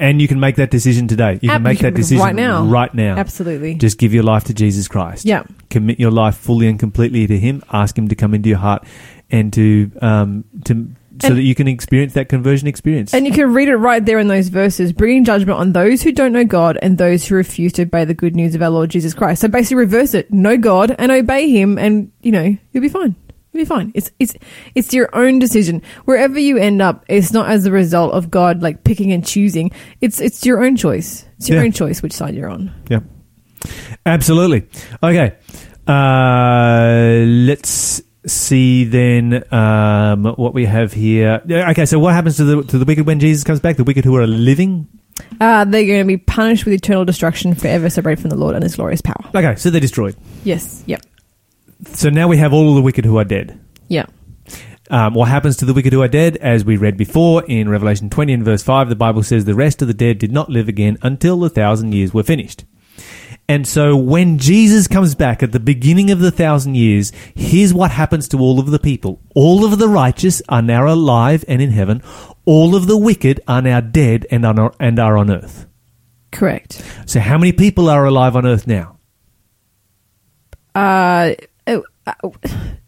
[0.00, 1.34] And you can make that decision today.
[1.34, 2.64] You can Ab- make that decision right now.
[2.64, 3.16] Right now.
[3.16, 3.74] Absolutely.
[3.74, 5.24] Just give your life to Jesus Christ.
[5.24, 5.42] Yeah.
[5.70, 7.64] Commit your life fully and completely to Him.
[7.72, 8.84] Ask Him to come into your heart
[9.30, 10.88] and to um to
[11.20, 13.12] so And- that you can experience that conversion experience.
[13.14, 16.12] And you can read it right there in those verses, bringing judgment on those who
[16.12, 18.90] don't know God and those who refuse to obey the good news of our Lord
[18.90, 19.40] Jesus Christ.
[19.40, 20.32] So basically reverse it.
[20.32, 23.14] Know God and obey him and, you know, you'll be fine.
[23.52, 23.92] You'll be fine.
[23.94, 24.34] It's, it's,
[24.74, 25.82] it's your own decision.
[26.04, 29.70] Wherever you end up, it's not as a result of God like picking and choosing.
[30.00, 31.24] It's, it's your own choice.
[31.38, 31.64] It's your Yeah.
[31.64, 32.72] own choice which side you're on.
[32.88, 33.00] yeah.
[34.06, 34.66] Absolutely.
[35.02, 35.34] Okay.
[35.86, 41.42] Uh, let's see then um, what we have here.
[41.48, 43.76] Okay, so what happens to the to the wicked when Jesus comes back?
[43.76, 44.88] The wicked who are living.
[45.40, 48.62] Uh, they're going to be punished with eternal destruction forever separated from the Lord and
[48.62, 49.24] his glorious power.
[49.34, 50.16] Okay, so they're destroyed.
[50.44, 50.84] Yes.
[50.86, 51.02] Yep.
[51.86, 53.58] So now we have all the wicked who are dead.
[53.88, 54.06] Yeah.
[54.90, 56.36] Um, what happens to the wicked who are dead?
[56.38, 59.82] As we read before in Revelation 20 and verse 5, the Bible says the rest
[59.82, 62.64] of the dead did not live again until the thousand years were finished.
[63.50, 67.90] And so when Jesus comes back at the beginning of the thousand years, here's what
[67.90, 69.20] happens to all of the people.
[69.34, 72.02] All of the righteous are now alive and in heaven.
[72.44, 75.66] All of the wicked are now dead and are, and are on earth.
[76.30, 76.82] Correct.
[77.06, 78.98] So how many people are alive on earth now?
[80.74, 81.34] Uh,
[81.66, 82.12] uh, uh,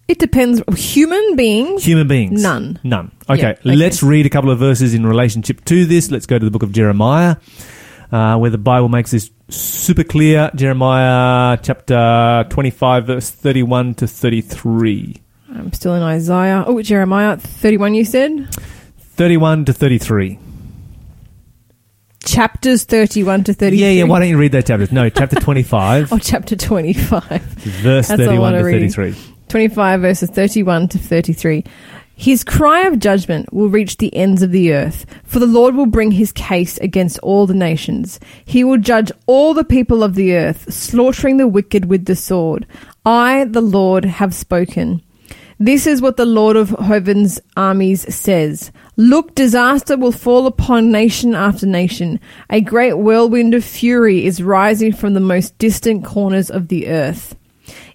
[0.09, 0.62] it depends.
[0.77, 1.85] Human beings.
[1.85, 2.42] Human beings?
[2.42, 2.79] None.
[2.85, 3.11] None.
[3.31, 3.75] Okay, Yeah, okay.
[3.77, 6.11] let's read a couple of verses in relationship to this.
[6.11, 7.37] Let's go to the book of Jeremiah,
[8.12, 10.51] uh, where the Bible makes this super clear.
[10.55, 15.20] Jeremiah chapter 25, verse 31 to 33.
[15.53, 16.64] I'm still in Isaiah.
[16.66, 18.49] Oh, Jeremiah 31, you said?
[18.99, 20.38] 31 to 33.
[22.25, 23.79] Chapters 31 to 33.
[23.83, 24.92] Yeah, yeah, why don't you read those chapters?
[24.92, 27.23] No, chapter 25, Oh, chapter 25.
[27.42, 29.14] verse That's 31 to 33.
[29.49, 31.64] 25 verses 31 to 33.
[32.21, 35.87] His cry of judgment will reach the ends of the earth, for the Lord will
[35.87, 38.21] bring his case against all the nations.
[38.45, 42.67] He will judge all the people of the earth, slaughtering the wicked with the sword.
[43.07, 45.01] I, the Lord, have spoken.
[45.59, 48.71] This is what the Lord of Heaven's armies says.
[48.99, 52.21] Look, disaster will fall upon nation after nation.
[52.51, 57.35] A great whirlwind of fury is rising from the most distant corners of the earth.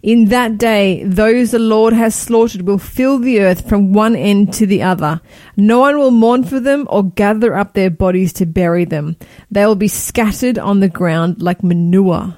[0.05, 4.53] In that day, those the Lord has slaughtered will fill the earth from one end
[4.53, 5.19] to the other.
[5.57, 9.17] No one will mourn for them or gather up their bodies to bury them.
[9.49, 12.35] They will be scattered on the ground like manure.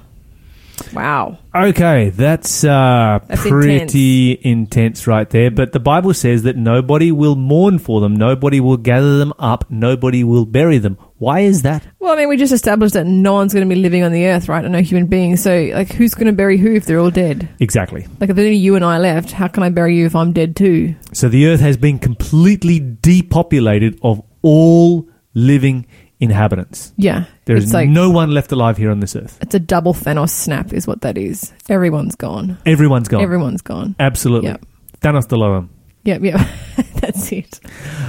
[0.92, 1.38] Wow.
[1.54, 5.06] Okay, that's, uh, That's pretty intense.
[5.06, 5.50] right there.
[5.50, 9.64] But the Bible says that nobody will mourn for them, nobody will gather them up,
[9.70, 10.98] nobody will bury them.
[11.18, 11.84] Why is that?
[11.98, 14.26] Well, I mean, we just established that no one's going to be living on the
[14.26, 14.62] earth, right?
[14.64, 15.36] And no human being.
[15.36, 17.48] So, like, who's going to bury who if they're all dead?
[17.58, 18.06] Exactly.
[18.20, 20.32] Like, if there's only you and I left, how can I bury you if I'm
[20.32, 20.94] dead too?
[21.12, 25.86] So the earth has been completely depopulated of all living
[26.20, 26.92] inhabitants.
[26.96, 27.24] Yeah.
[27.44, 29.38] There is like, no one left alive here on this earth.
[29.40, 31.52] it's a double Thanos snap, is what that is.
[31.68, 32.58] Everyone's gone.
[32.66, 33.22] Everyone's gone.
[33.22, 33.94] Everyone's gone.
[33.98, 34.50] Absolutely.
[34.50, 34.66] Yep.
[35.00, 35.68] Thanos Delone.
[36.04, 36.40] Yep, yep.
[36.94, 37.60] That's it.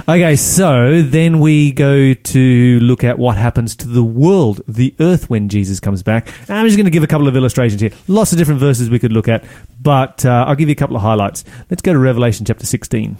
[0.08, 5.28] Okay, so then we go to look at what happens to the world, the earth,
[5.28, 6.28] when Jesus comes back.
[6.48, 7.90] And I'm just going to give a couple of illustrations here.
[8.08, 9.44] Lots of different verses we could look at,
[9.80, 11.44] but uh, I'll give you a couple of highlights.
[11.68, 13.16] Let's go to Revelation chapter 16.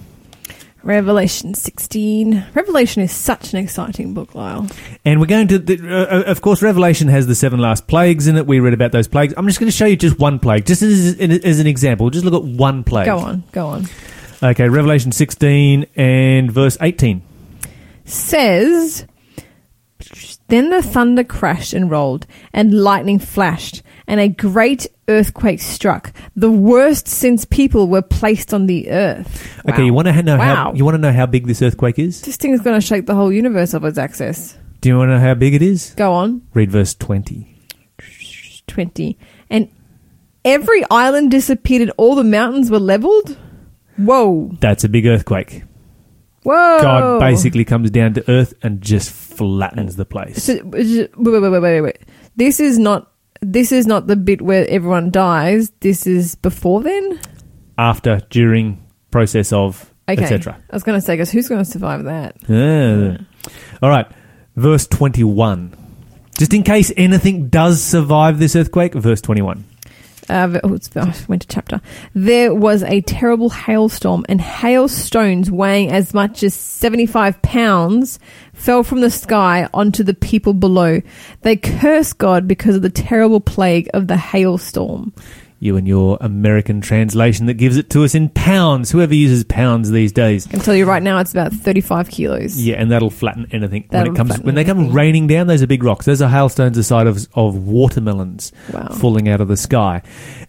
[0.83, 2.47] Revelation 16.
[2.55, 4.67] Revelation is such an exciting book, Lyle.
[5.05, 5.79] And we're going to, the,
[6.11, 8.47] uh, of course, Revelation has the seven last plagues in it.
[8.47, 9.35] We read about those plagues.
[9.37, 12.09] I'm just going to show you just one plague, just as, as an example.
[12.11, 13.07] Just look at one plague.
[13.07, 13.87] Go on, go on.
[14.43, 17.23] Okay, Revelation 16 and verse 18.
[18.05, 19.07] says
[20.49, 26.51] then the thunder crashed and rolled and lightning flashed and a great earthquake struck the
[26.51, 29.31] worst since people were placed on the earth
[29.69, 30.55] Okay, you want to know wow.
[30.55, 32.21] how you want to know how big this earthquake is?
[32.23, 34.57] this thing is going to shake the whole universe of its axis.
[34.81, 35.95] Do you want to know how big it is?
[35.97, 37.47] go on Read verse 20.
[38.67, 39.19] 20
[39.51, 39.69] and
[40.45, 43.37] every island disappeared and all the mountains were leveled
[43.97, 45.65] whoa That's a big earthquake.
[46.45, 50.43] whoa God basically comes down to earth and just flattens the place.
[50.45, 51.99] So, wait, wait, wait, wait, wait, wait.
[52.37, 53.11] This is not.
[53.41, 55.71] This is not the bit where everyone dies.
[55.81, 57.19] This is before then.
[57.79, 60.23] After, during, process of, Okay.
[60.23, 60.59] etc.
[60.71, 62.37] I was going to say, because who's going to survive that?
[62.49, 63.25] Ah.
[63.83, 64.07] All right,
[64.57, 65.75] verse 21.
[66.39, 69.65] Just in case anything does survive this earthquake, verse 21.
[70.29, 71.81] Uh, to chapter.
[72.15, 78.19] There was a terrible hailstorm, and hailstones weighing as much as 75 pounds
[78.53, 81.01] fell from the sky onto the people below.
[81.43, 85.13] They cursed God because of the terrible plague of the hailstorm.
[85.63, 88.91] You and your American translation that gives it to us in pounds.
[88.91, 90.47] Whoever uses pounds these days.
[90.47, 92.57] I can tell you right now, it's about 35 kilos.
[92.59, 94.95] Yeah, and that'll flatten anything when That'll it comes when they come anything.
[94.95, 95.49] raining down.
[95.49, 96.07] Those are big rocks.
[96.07, 98.89] Those are hailstones the size of of watermelons Wow.
[98.89, 100.01] falling out of the sky.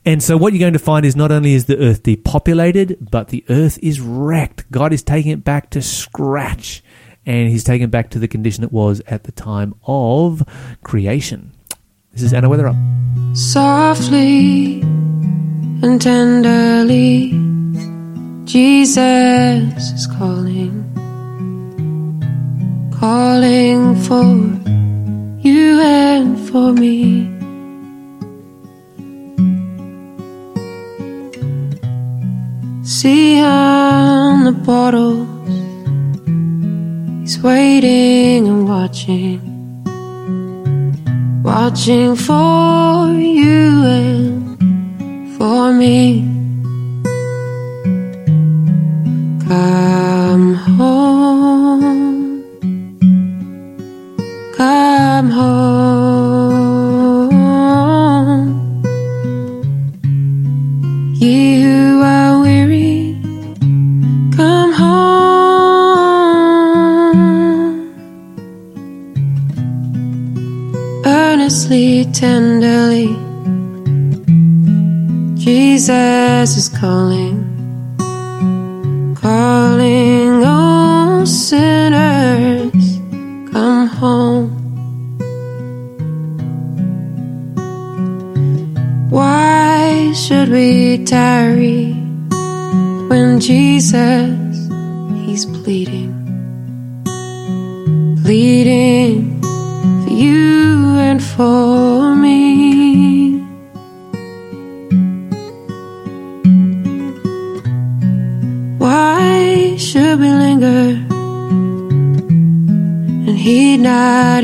[0.05, 3.27] And so what you're going to find is not only is the earth depopulated, but
[3.27, 4.71] the earth is wrecked.
[4.71, 6.81] God is taking it back to scratch,
[7.25, 10.41] and He's taking it back to the condition it was at the time of
[10.83, 11.51] creation.
[12.13, 12.75] This is Anna Weather Up.
[13.33, 14.81] softly
[15.81, 17.31] and tenderly
[18.43, 20.83] Jesus is calling
[22.99, 24.25] calling for
[25.39, 27.31] you and for me
[32.83, 35.27] see on the bottles
[37.21, 39.50] he's waiting and watching
[41.63, 46.30] watching for you and for me.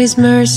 [0.08, 0.57] His mercies,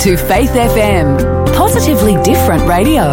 [0.00, 3.12] to Faith FM, positively different radio.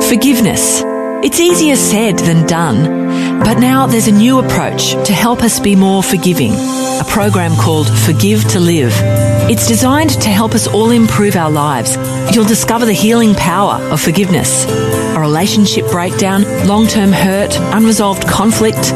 [0.00, 0.82] Forgiveness.
[1.22, 5.76] It's easier said than done, but now there's a new approach to help us be
[5.76, 6.52] more forgiving.
[6.52, 8.94] A program called Forgive to Live.
[9.50, 11.98] It's designed to help us all improve our lives.
[12.34, 14.64] You'll discover the healing power of forgiveness.
[15.14, 18.86] A relationship breakdown, long term hurt, unresolved conflict.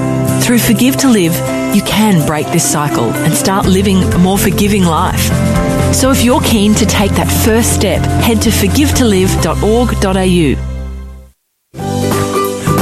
[0.42, 1.34] Through Forgive to Live,
[1.74, 5.32] you can break this cycle and start living a more forgiving life.
[5.94, 10.77] So if you're keen to take that first step, head to forgivetolive.org.au.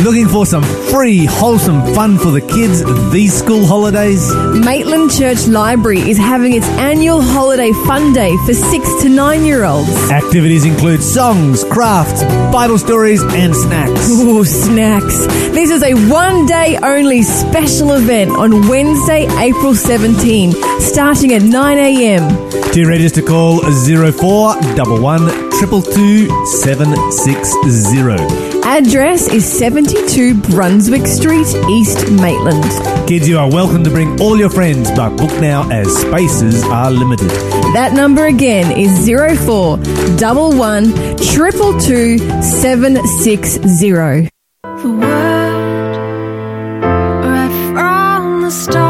[0.06, 4.32] Looking for some free, wholesome fun for the kids these school holidays?
[4.54, 9.64] Maitland Church Library is having its annual holiday fun day for six to nine year
[9.64, 9.90] olds.
[10.12, 14.08] Activities include songs, crafts, Bible stories, and snacks.
[14.08, 15.26] Ooh, snacks.
[15.50, 21.78] This is a one day only special event on Wednesday, April 17, starting at 9
[21.78, 22.28] a.m.
[22.70, 28.60] To register, call 0411 222 760.
[28.62, 32.62] Address is 72 Brunswick Street, East Maitland.
[33.08, 36.90] Kids, you are welcome to bring all your friends, but book now as spaces are
[36.90, 37.30] limited.
[37.72, 43.92] That number again is 04 11 222 760.
[43.92, 44.28] The
[44.84, 45.96] word
[47.24, 48.85] right from the start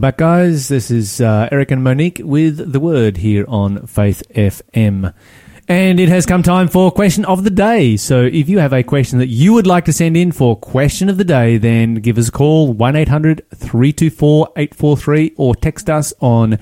[0.00, 0.68] Welcome back, guys.
[0.68, 5.12] This is uh, Eric and Monique with the word here on Faith FM.
[5.70, 7.96] And it has come time for question of the day.
[7.96, 11.08] So if you have a question that you would like to send in for question
[11.08, 16.56] of the day, then give us a call 1-800 324 843 or text us on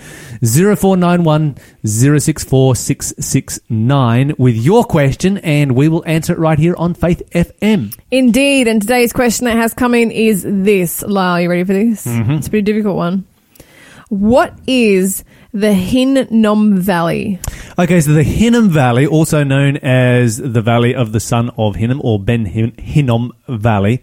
[0.44, 1.56] 0491
[1.86, 7.98] 064 669 with your question and we will answer it right here on Faith FM.
[8.10, 11.00] Indeed, and today's question that has come in is this.
[11.00, 12.06] Lyle, you ready for this?
[12.06, 12.32] Mm-hmm.
[12.32, 13.26] It's a pretty difficult one.
[14.10, 17.38] What is the Hinnom Valley?
[17.78, 22.00] Okay, so the Hinnom Valley, also known as the Valley of the Son of Hinnom
[22.02, 24.02] or Ben Hin- Hinnom Valley,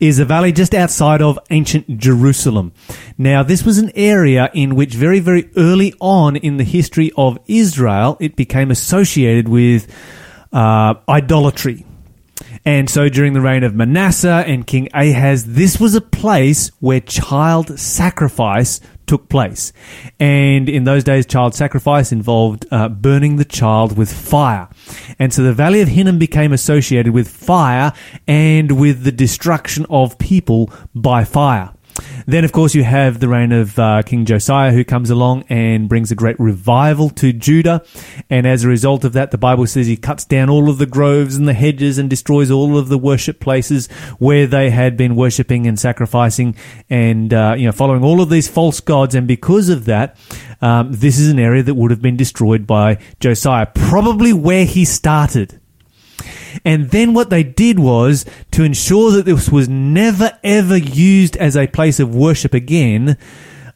[0.00, 2.72] is a valley just outside of ancient Jerusalem.
[3.16, 7.38] Now, this was an area in which very, very early on in the history of
[7.46, 9.86] Israel, it became associated with
[10.52, 11.86] uh, idolatry.
[12.64, 17.00] And so during the reign of Manasseh and King Ahaz, this was a place where
[17.00, 19.72] child sacrifice took place.
[20.18, 24.68] And in those days, child sacrifice involved uh, burning the child with fire.
[25.18, 27.92] And so the Valley of Hinnom became associated with fire
[28.26, 31.72] and with the destruction of people by fire.
[32.26, 35.88] Then, of course, you have the reign of uh, King Josiah, who comes along and
[35.88, 37.84] brings a great revival to Judah.
[38.30, 40.86] And as a result of that, the Bible says he cuts down all of the
[40.86, 43.88] groves and the hedges and destroys all of the worship places
[44.18, 46.54] where they had been worshipping and sacrificing
[46.88, 49.14] and uh, you know following all of these false gods.
[49.14, 50.16] And because of that,
[50.60, 54.84] um, this is an area that would have been destroyed by Josiah, probably where he
[54.84, 55.61] started.
[56.64, 61.56] And then what they did was to ensure that this was never ever used as
[61.56, 63.16] a place of worship again.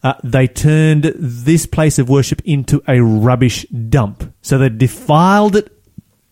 [0.03, 4.33] Uh, they turned this place of worship into a rubbish dump.
[4.43, 5.73] So they defiled it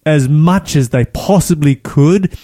[0.07, 2.37] as much as they possibly could,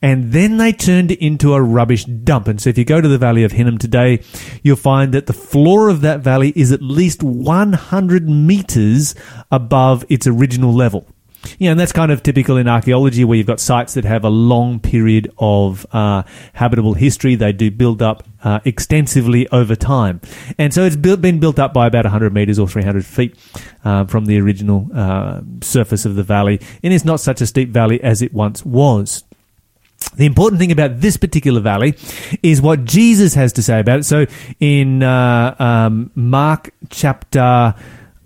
[0.00, 2.48] and then they turned it into a rubbish dump.
[2.48, 4.22] And so if you go to the Valley of Hinnom today,
[4.62, 9.14] you'll find that the floor of that valley is at least 100 meters
[9.50, 11.06] above its original level.
[11.58, 14.30] Yeah, and that's kind of typical in archaeology where you've got sites that have a
[14.30, 16.22] long period of uh,
[16.52, 17.34] habitable history.
[17.34, 20.20] They do build up uh, extensively over time.
[20.58, 23.36] And so it's built, been built up by about 100 meters or 300 feet
[23.84, 26.60] uh, from the original uh, surface of the valley.
[26.82, 29.24] And it's not such a steep valley as it once was.
[30.16, 31.96] The important thing about this particular valley
[32.42, 34.04] is what Jesus has to say about it.
[34.04, 34.26] So
[34.58, 37.74] in uh, um, Mark chapter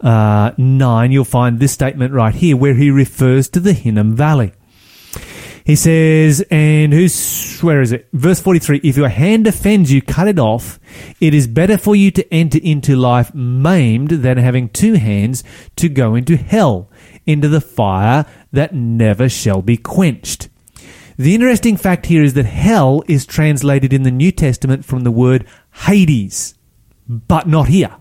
[0.05, 4.53] uh, 9, you'll find this statement right here where he refers to the Hinnom Valley.
[5.65, 8.09] He says, and who's, where is it?
[8.13, 10.79] Verse 43, if your hand offends you, cut it off.
[11.21, 15.43] It is better for you to enter into life maimed than having two hands
[15.77, 16.91] to go into hell,
[17.25, 20.51] into the fire that never shall be quenched.
[21.17, 25.11] The interesting fact here is that hell is translated in the New Testament from the
[25.11, 26.57] word Hades,
[27.09, 27.97] but not here.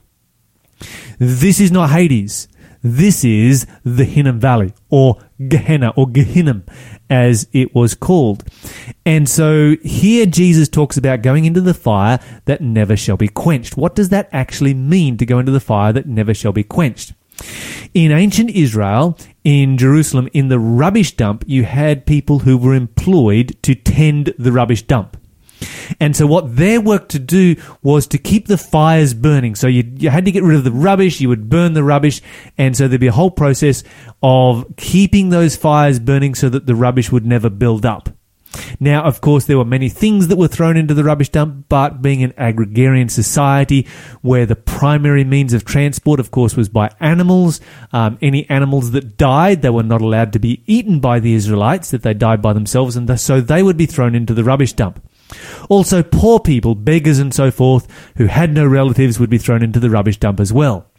[1.20, 2.48] This is not Hades.
[2.86, 5.18] This is the Hinnom Valley, or
[5.48, 6.64] Gehenna, or Gehinnom,
[7.10, 8.44] as it was called.
[9.06, 13.78] And so here Jesus talks about going into the fire that never shall be quenched.
[13.78, 17.14] What does that actually mean to go into the fire that never shall be quenched?
[17.94, 23.56] In ancient Israel, in Jerusalem, in the rubbish dump, you had people who were employed
[23.64, 25.16] to tend the rubbish dump.
[26.00, 29.56] And so what their work to do was to keep the fires burning.
[29.56, 32.22] So you, you had to get rid of the rubbish, you would burn the rubbish,
[32.58, 33.84] and so there'd be a whole process
[34.22, 38.10] of keeping those fires burning so that the rubbish would never build up.
[38.80, 42.02] Now, of course, there were many things that were thrown into the rubbish dump, but
[42.02, 43.88] being an agrarian society
[44.22, 47.62] where the primary means of transport, of course, was by animals,
[47.92, 51.92] um, any animals that died, they were not allowed to be eaten by the Israelites,
[51.92, 55.04] that they died by themselves, and so they would be thrown into the rubbish dump.
[55.70, 59.80] Also, poor people, beggars and so forth, who had no relatives would be thrown into
[59.80, 60.90] the rubbish dump as well.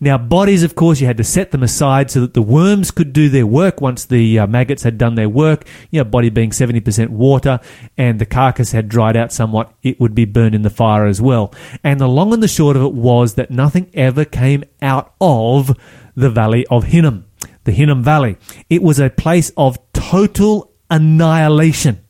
[0.00, 3.12] Now, bodies, of course, you had to set them aside so that the worms could
[3.12, 5.66] do their work once the uh, maggots had done their work.
[5.90, 7.60] You know, body being 70% water
[7.96, 11.20] and the carcass had dried out somewhat, it would be burned in the fire as
[11.20, 11.52] well.
[11.82, 15.76] And the long and the short of it was that nothing ever came out of
[16.14, 17.24] the Valley of Hinnom,
[17.64, 18.36] the Hinnom Valley.
[18.70, 22.04] It was a place of total annihilation.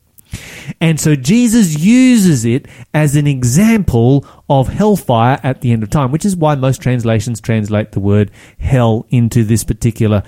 [0.79, 6.11] And so Jesus uses it as an example of hellfire at the end of time,
[6.11, 10.23] which is why most translations translate the word hell into this particular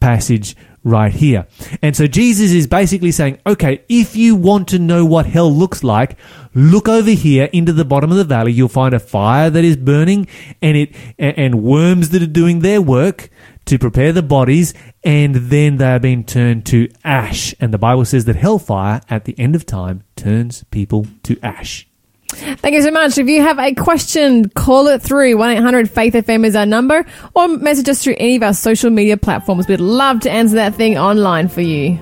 [0.00, 1.46] passage right here.
[1.82, 5.82] And so Jesus is basically saying, okay, if you want to know what hell looks
[5.82, 6.16] like,
[6.54, 8.52] look over here into the bottom of the valley.
[8.52, 10.28] You'll find a fire that is burning
[10.62, 13.30] and it, and worms that are doing their work
[13.66, 17.54] to prepare the bodies, and then they are being turned to ash.
[17.60, 21.86] And the Bible says that hellfire at the end of time turns people to ash.
[22.28, 23.18] Thank you so much.
[23.18, 25.36] If you have a question, call it through.
[25.36, 28.90] 1 800 Faith FM is our number, or message us through any of our social
[28.90, 29.68] media platforms.
[29.68, 31.98] We'd love to answer that thing online for you.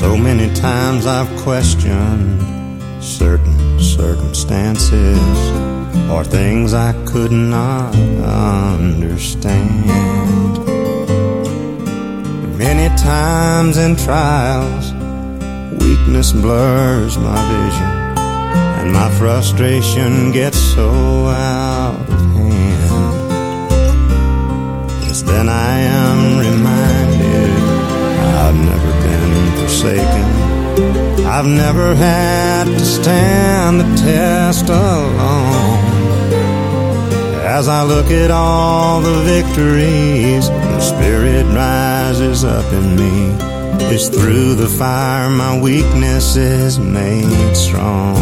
[0.00, 2.40] So many times I've questioned
[3.04, 5.20] certain circumstances
[6.10, 9.86] or things I could not understand.
[12.56, 14.90] Many times in trials,
[15.82, 17.92] weakness blurs my vision,
[18.80, 20.88] and my frustration gets so
[21.26, 23.30] out of hand.
[25.04, 27.50] Yes, then I am reminded
[28.42, 28.89] I've never
[29.80, 31.26] forsaken.
[31.26, 35.80] I've never had to stand the test alone.
[37.44, 43.34] As I look at all the victories, the Spirit rises up in me.
[43.92, 48.16] It's through the fire my weakness is made strong.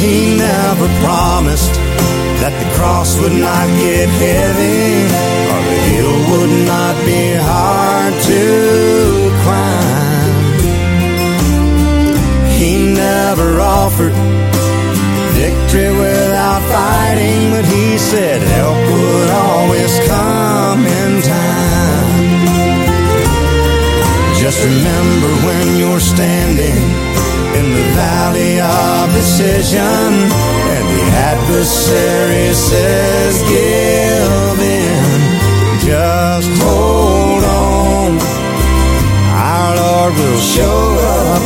[0.00, 1.74] He never promised
[2.40, 5.04] that the cross would not get heavy
[5.50, 7.77] or the hill would not be hard
[8.28, 10.34] to climb.
[12.58, 14.16] He never offered
[15.40, 21.88] victory without fighting, but he said help would always come in time.
[24.42, 26.82] Just remember when you're standing
[27.58, 30.10] in the valley of decision
[30.74, 35.18] and the adversary says give in,
[35.88, 37.17] just hold.
[39.68, 40.80] Our Lord will show
[41.20, 41.42] up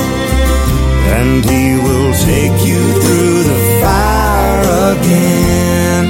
[1.17, 6.05] and he will take you through the fire again.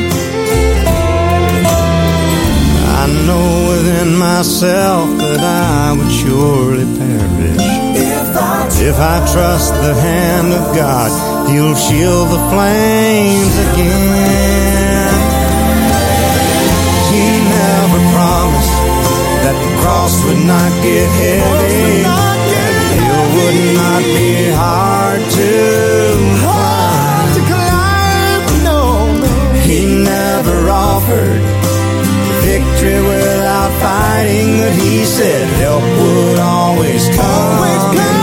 [3.00, 7.82] I know within myself that I would surely perish.
[8.90, 11.10] If I trust the hand of God,
[11.48, 14.51] He'll shield the flames again.
[19.82, 22.06] Cross would not get heavy,
[22.62, 25.50] and the hill would not be hard to
[26.42, 27.32] climb.
[29.68, 31.42] He never offered
[32.46, 38.21] victory without fighting, but he said help would always come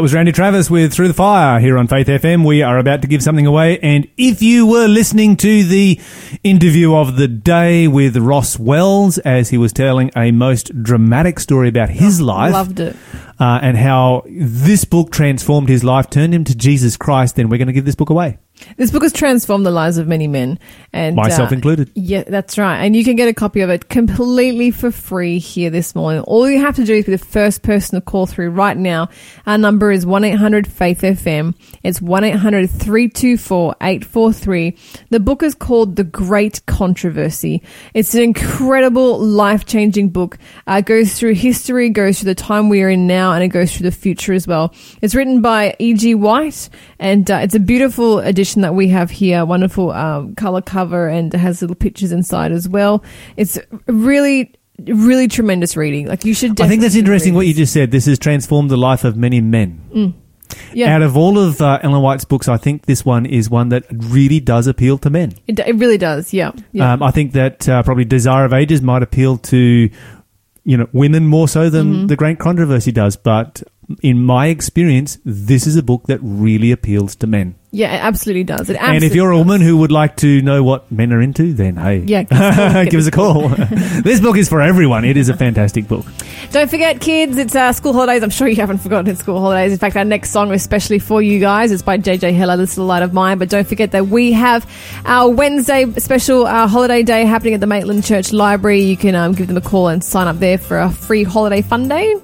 [0.00, 2.42] That was Randy Travis with Through the Fire here on Faith FM.
[2.46, 3.78] We are about to give something away.
[3.80, 6.00] And if you were listening to the
[6.42, 11.68] interview of the day with Ross Wells as he was telling a most dramatic story
[11.68, 12.96] about his life Loved it.
[13.38, 17.58] uh, and how this book transformed his life, turned him to Jesus Christ, then we're
[17.58, 18.38] going to give this book away.
[18.76, 20.58] This book has transformed the lives of many men,
[20.92, 21.90] and Myself uh, included.
[21.94, 22.78] Yeah, that's right.
[22.78, 26.22] And you can get a copy of it completely for free here this morning.
[26.22, 29.08] All you have to do is be the first person to call through right now.
[29.46, 31.54] Our number is one eight hundred Faith FM.
[31.82, 34.76] It's one 843
[35.10, 37.62] The book is called The Great Controversy.
[37.94, 40.38] It's an incredible, life changing book.
[40.66, 43.48] Uh, it goes through history, goes through the time we are in now, and it
[43.48, 44.74] goes through the future as well.
[45.00, 46.14] It's written by E.G.
[46.16, 49.44] White, and uh, it's a beautiful edition that we have here.
[49.44, 53.02] Wonderful um, color cover, and has little pictures inside as well.
[53.36, 56.06] It's really, really tremendous reading.
[56.06, 56.60] Like you should.
[56.60, 57.90] I think that's interesting what you just said.
[57.90, 60.14] This has transformed the life of many men.
[60.74, 63.68] Yeah, Out of all of uh, Ellen White's books, I think this one is one
[63.68, 65.34] that really does appeal to men.
[65.46, 66.32] it, it really does.
[66.32, 66.94] Yeah, yeah.
[66.94, 69.88] Um, I think that uh, probably Desire of Ages might appeal to
[70.64, 72.06] you know women more so than Mm-hmm.
[72.08, 73.62] the Great Controversy does, but
[74.02, 77.56] in my experience, this is a book that really appeals to men.
[77.72, 78.68] Yeah, it absolutely does.
[78.68, 81.20] It absolutely and if you're a woman who would like to know what men are
[81.20, 82.22] into, then hey, Yeah,
[82.90, 83.48] give us a call.
[83.48, 84.02] give us a call.
[84.02, 85.04] this book is for everyone.
[85.04, 86.04] It is a fantastic book.
[86.50, 88.24] Don't forget, kids, it's uh, school holidays.
[88.24, 89.70] I'm sure you haven't forgotten it's school holidays.
[89.72, 92.88] In fact, our next song, especially for you guys, is by JJ Heller, This Little
[92.88, 93.38] Light of Mine.
[93.38, 94.68] But don't forget that we have
[95.04, 98.80] our Wednesday special uh, holiday day happening at the Maitland Church Library.
[98.82, 101.62] You can um, give them a call and sign up there for a free holiday
[101.62, 102.16] fun day.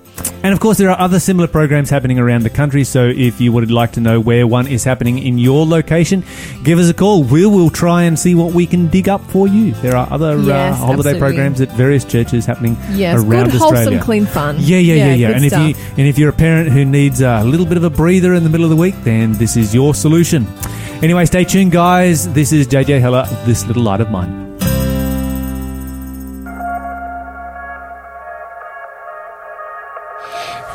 [0.43, 2.85] And of course, there are other similar programs happening around the country.
[2.85, 6.23] So if you would like to know where one is happening in your location,
[6.63, 7.25] give us a call.
[7.25, 9.73] We will try and see what we can dig up for you.
[9.83, 11.19] There are other Yes, uh, holiday absolutely.
[11.19, 13.85] programs at various churches happening Yes, around good, Australia.
[13.91, 14.57] wholesome, clean fun.
[14.61, 15.27] Yeah, yeah, yeah, yeah.
[15.29, 17.83] good And if you and if you're a parent who needs a little bit of
[17.85, 20.47] a breather in the middle of the week, then this is your solution.
[21.03, 22.33] Anyway, stay tuned, guys.
[22.33, 24.46] This is JJ Heller, This Little Light of Mine.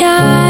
[0.00, 0.49] Yeah.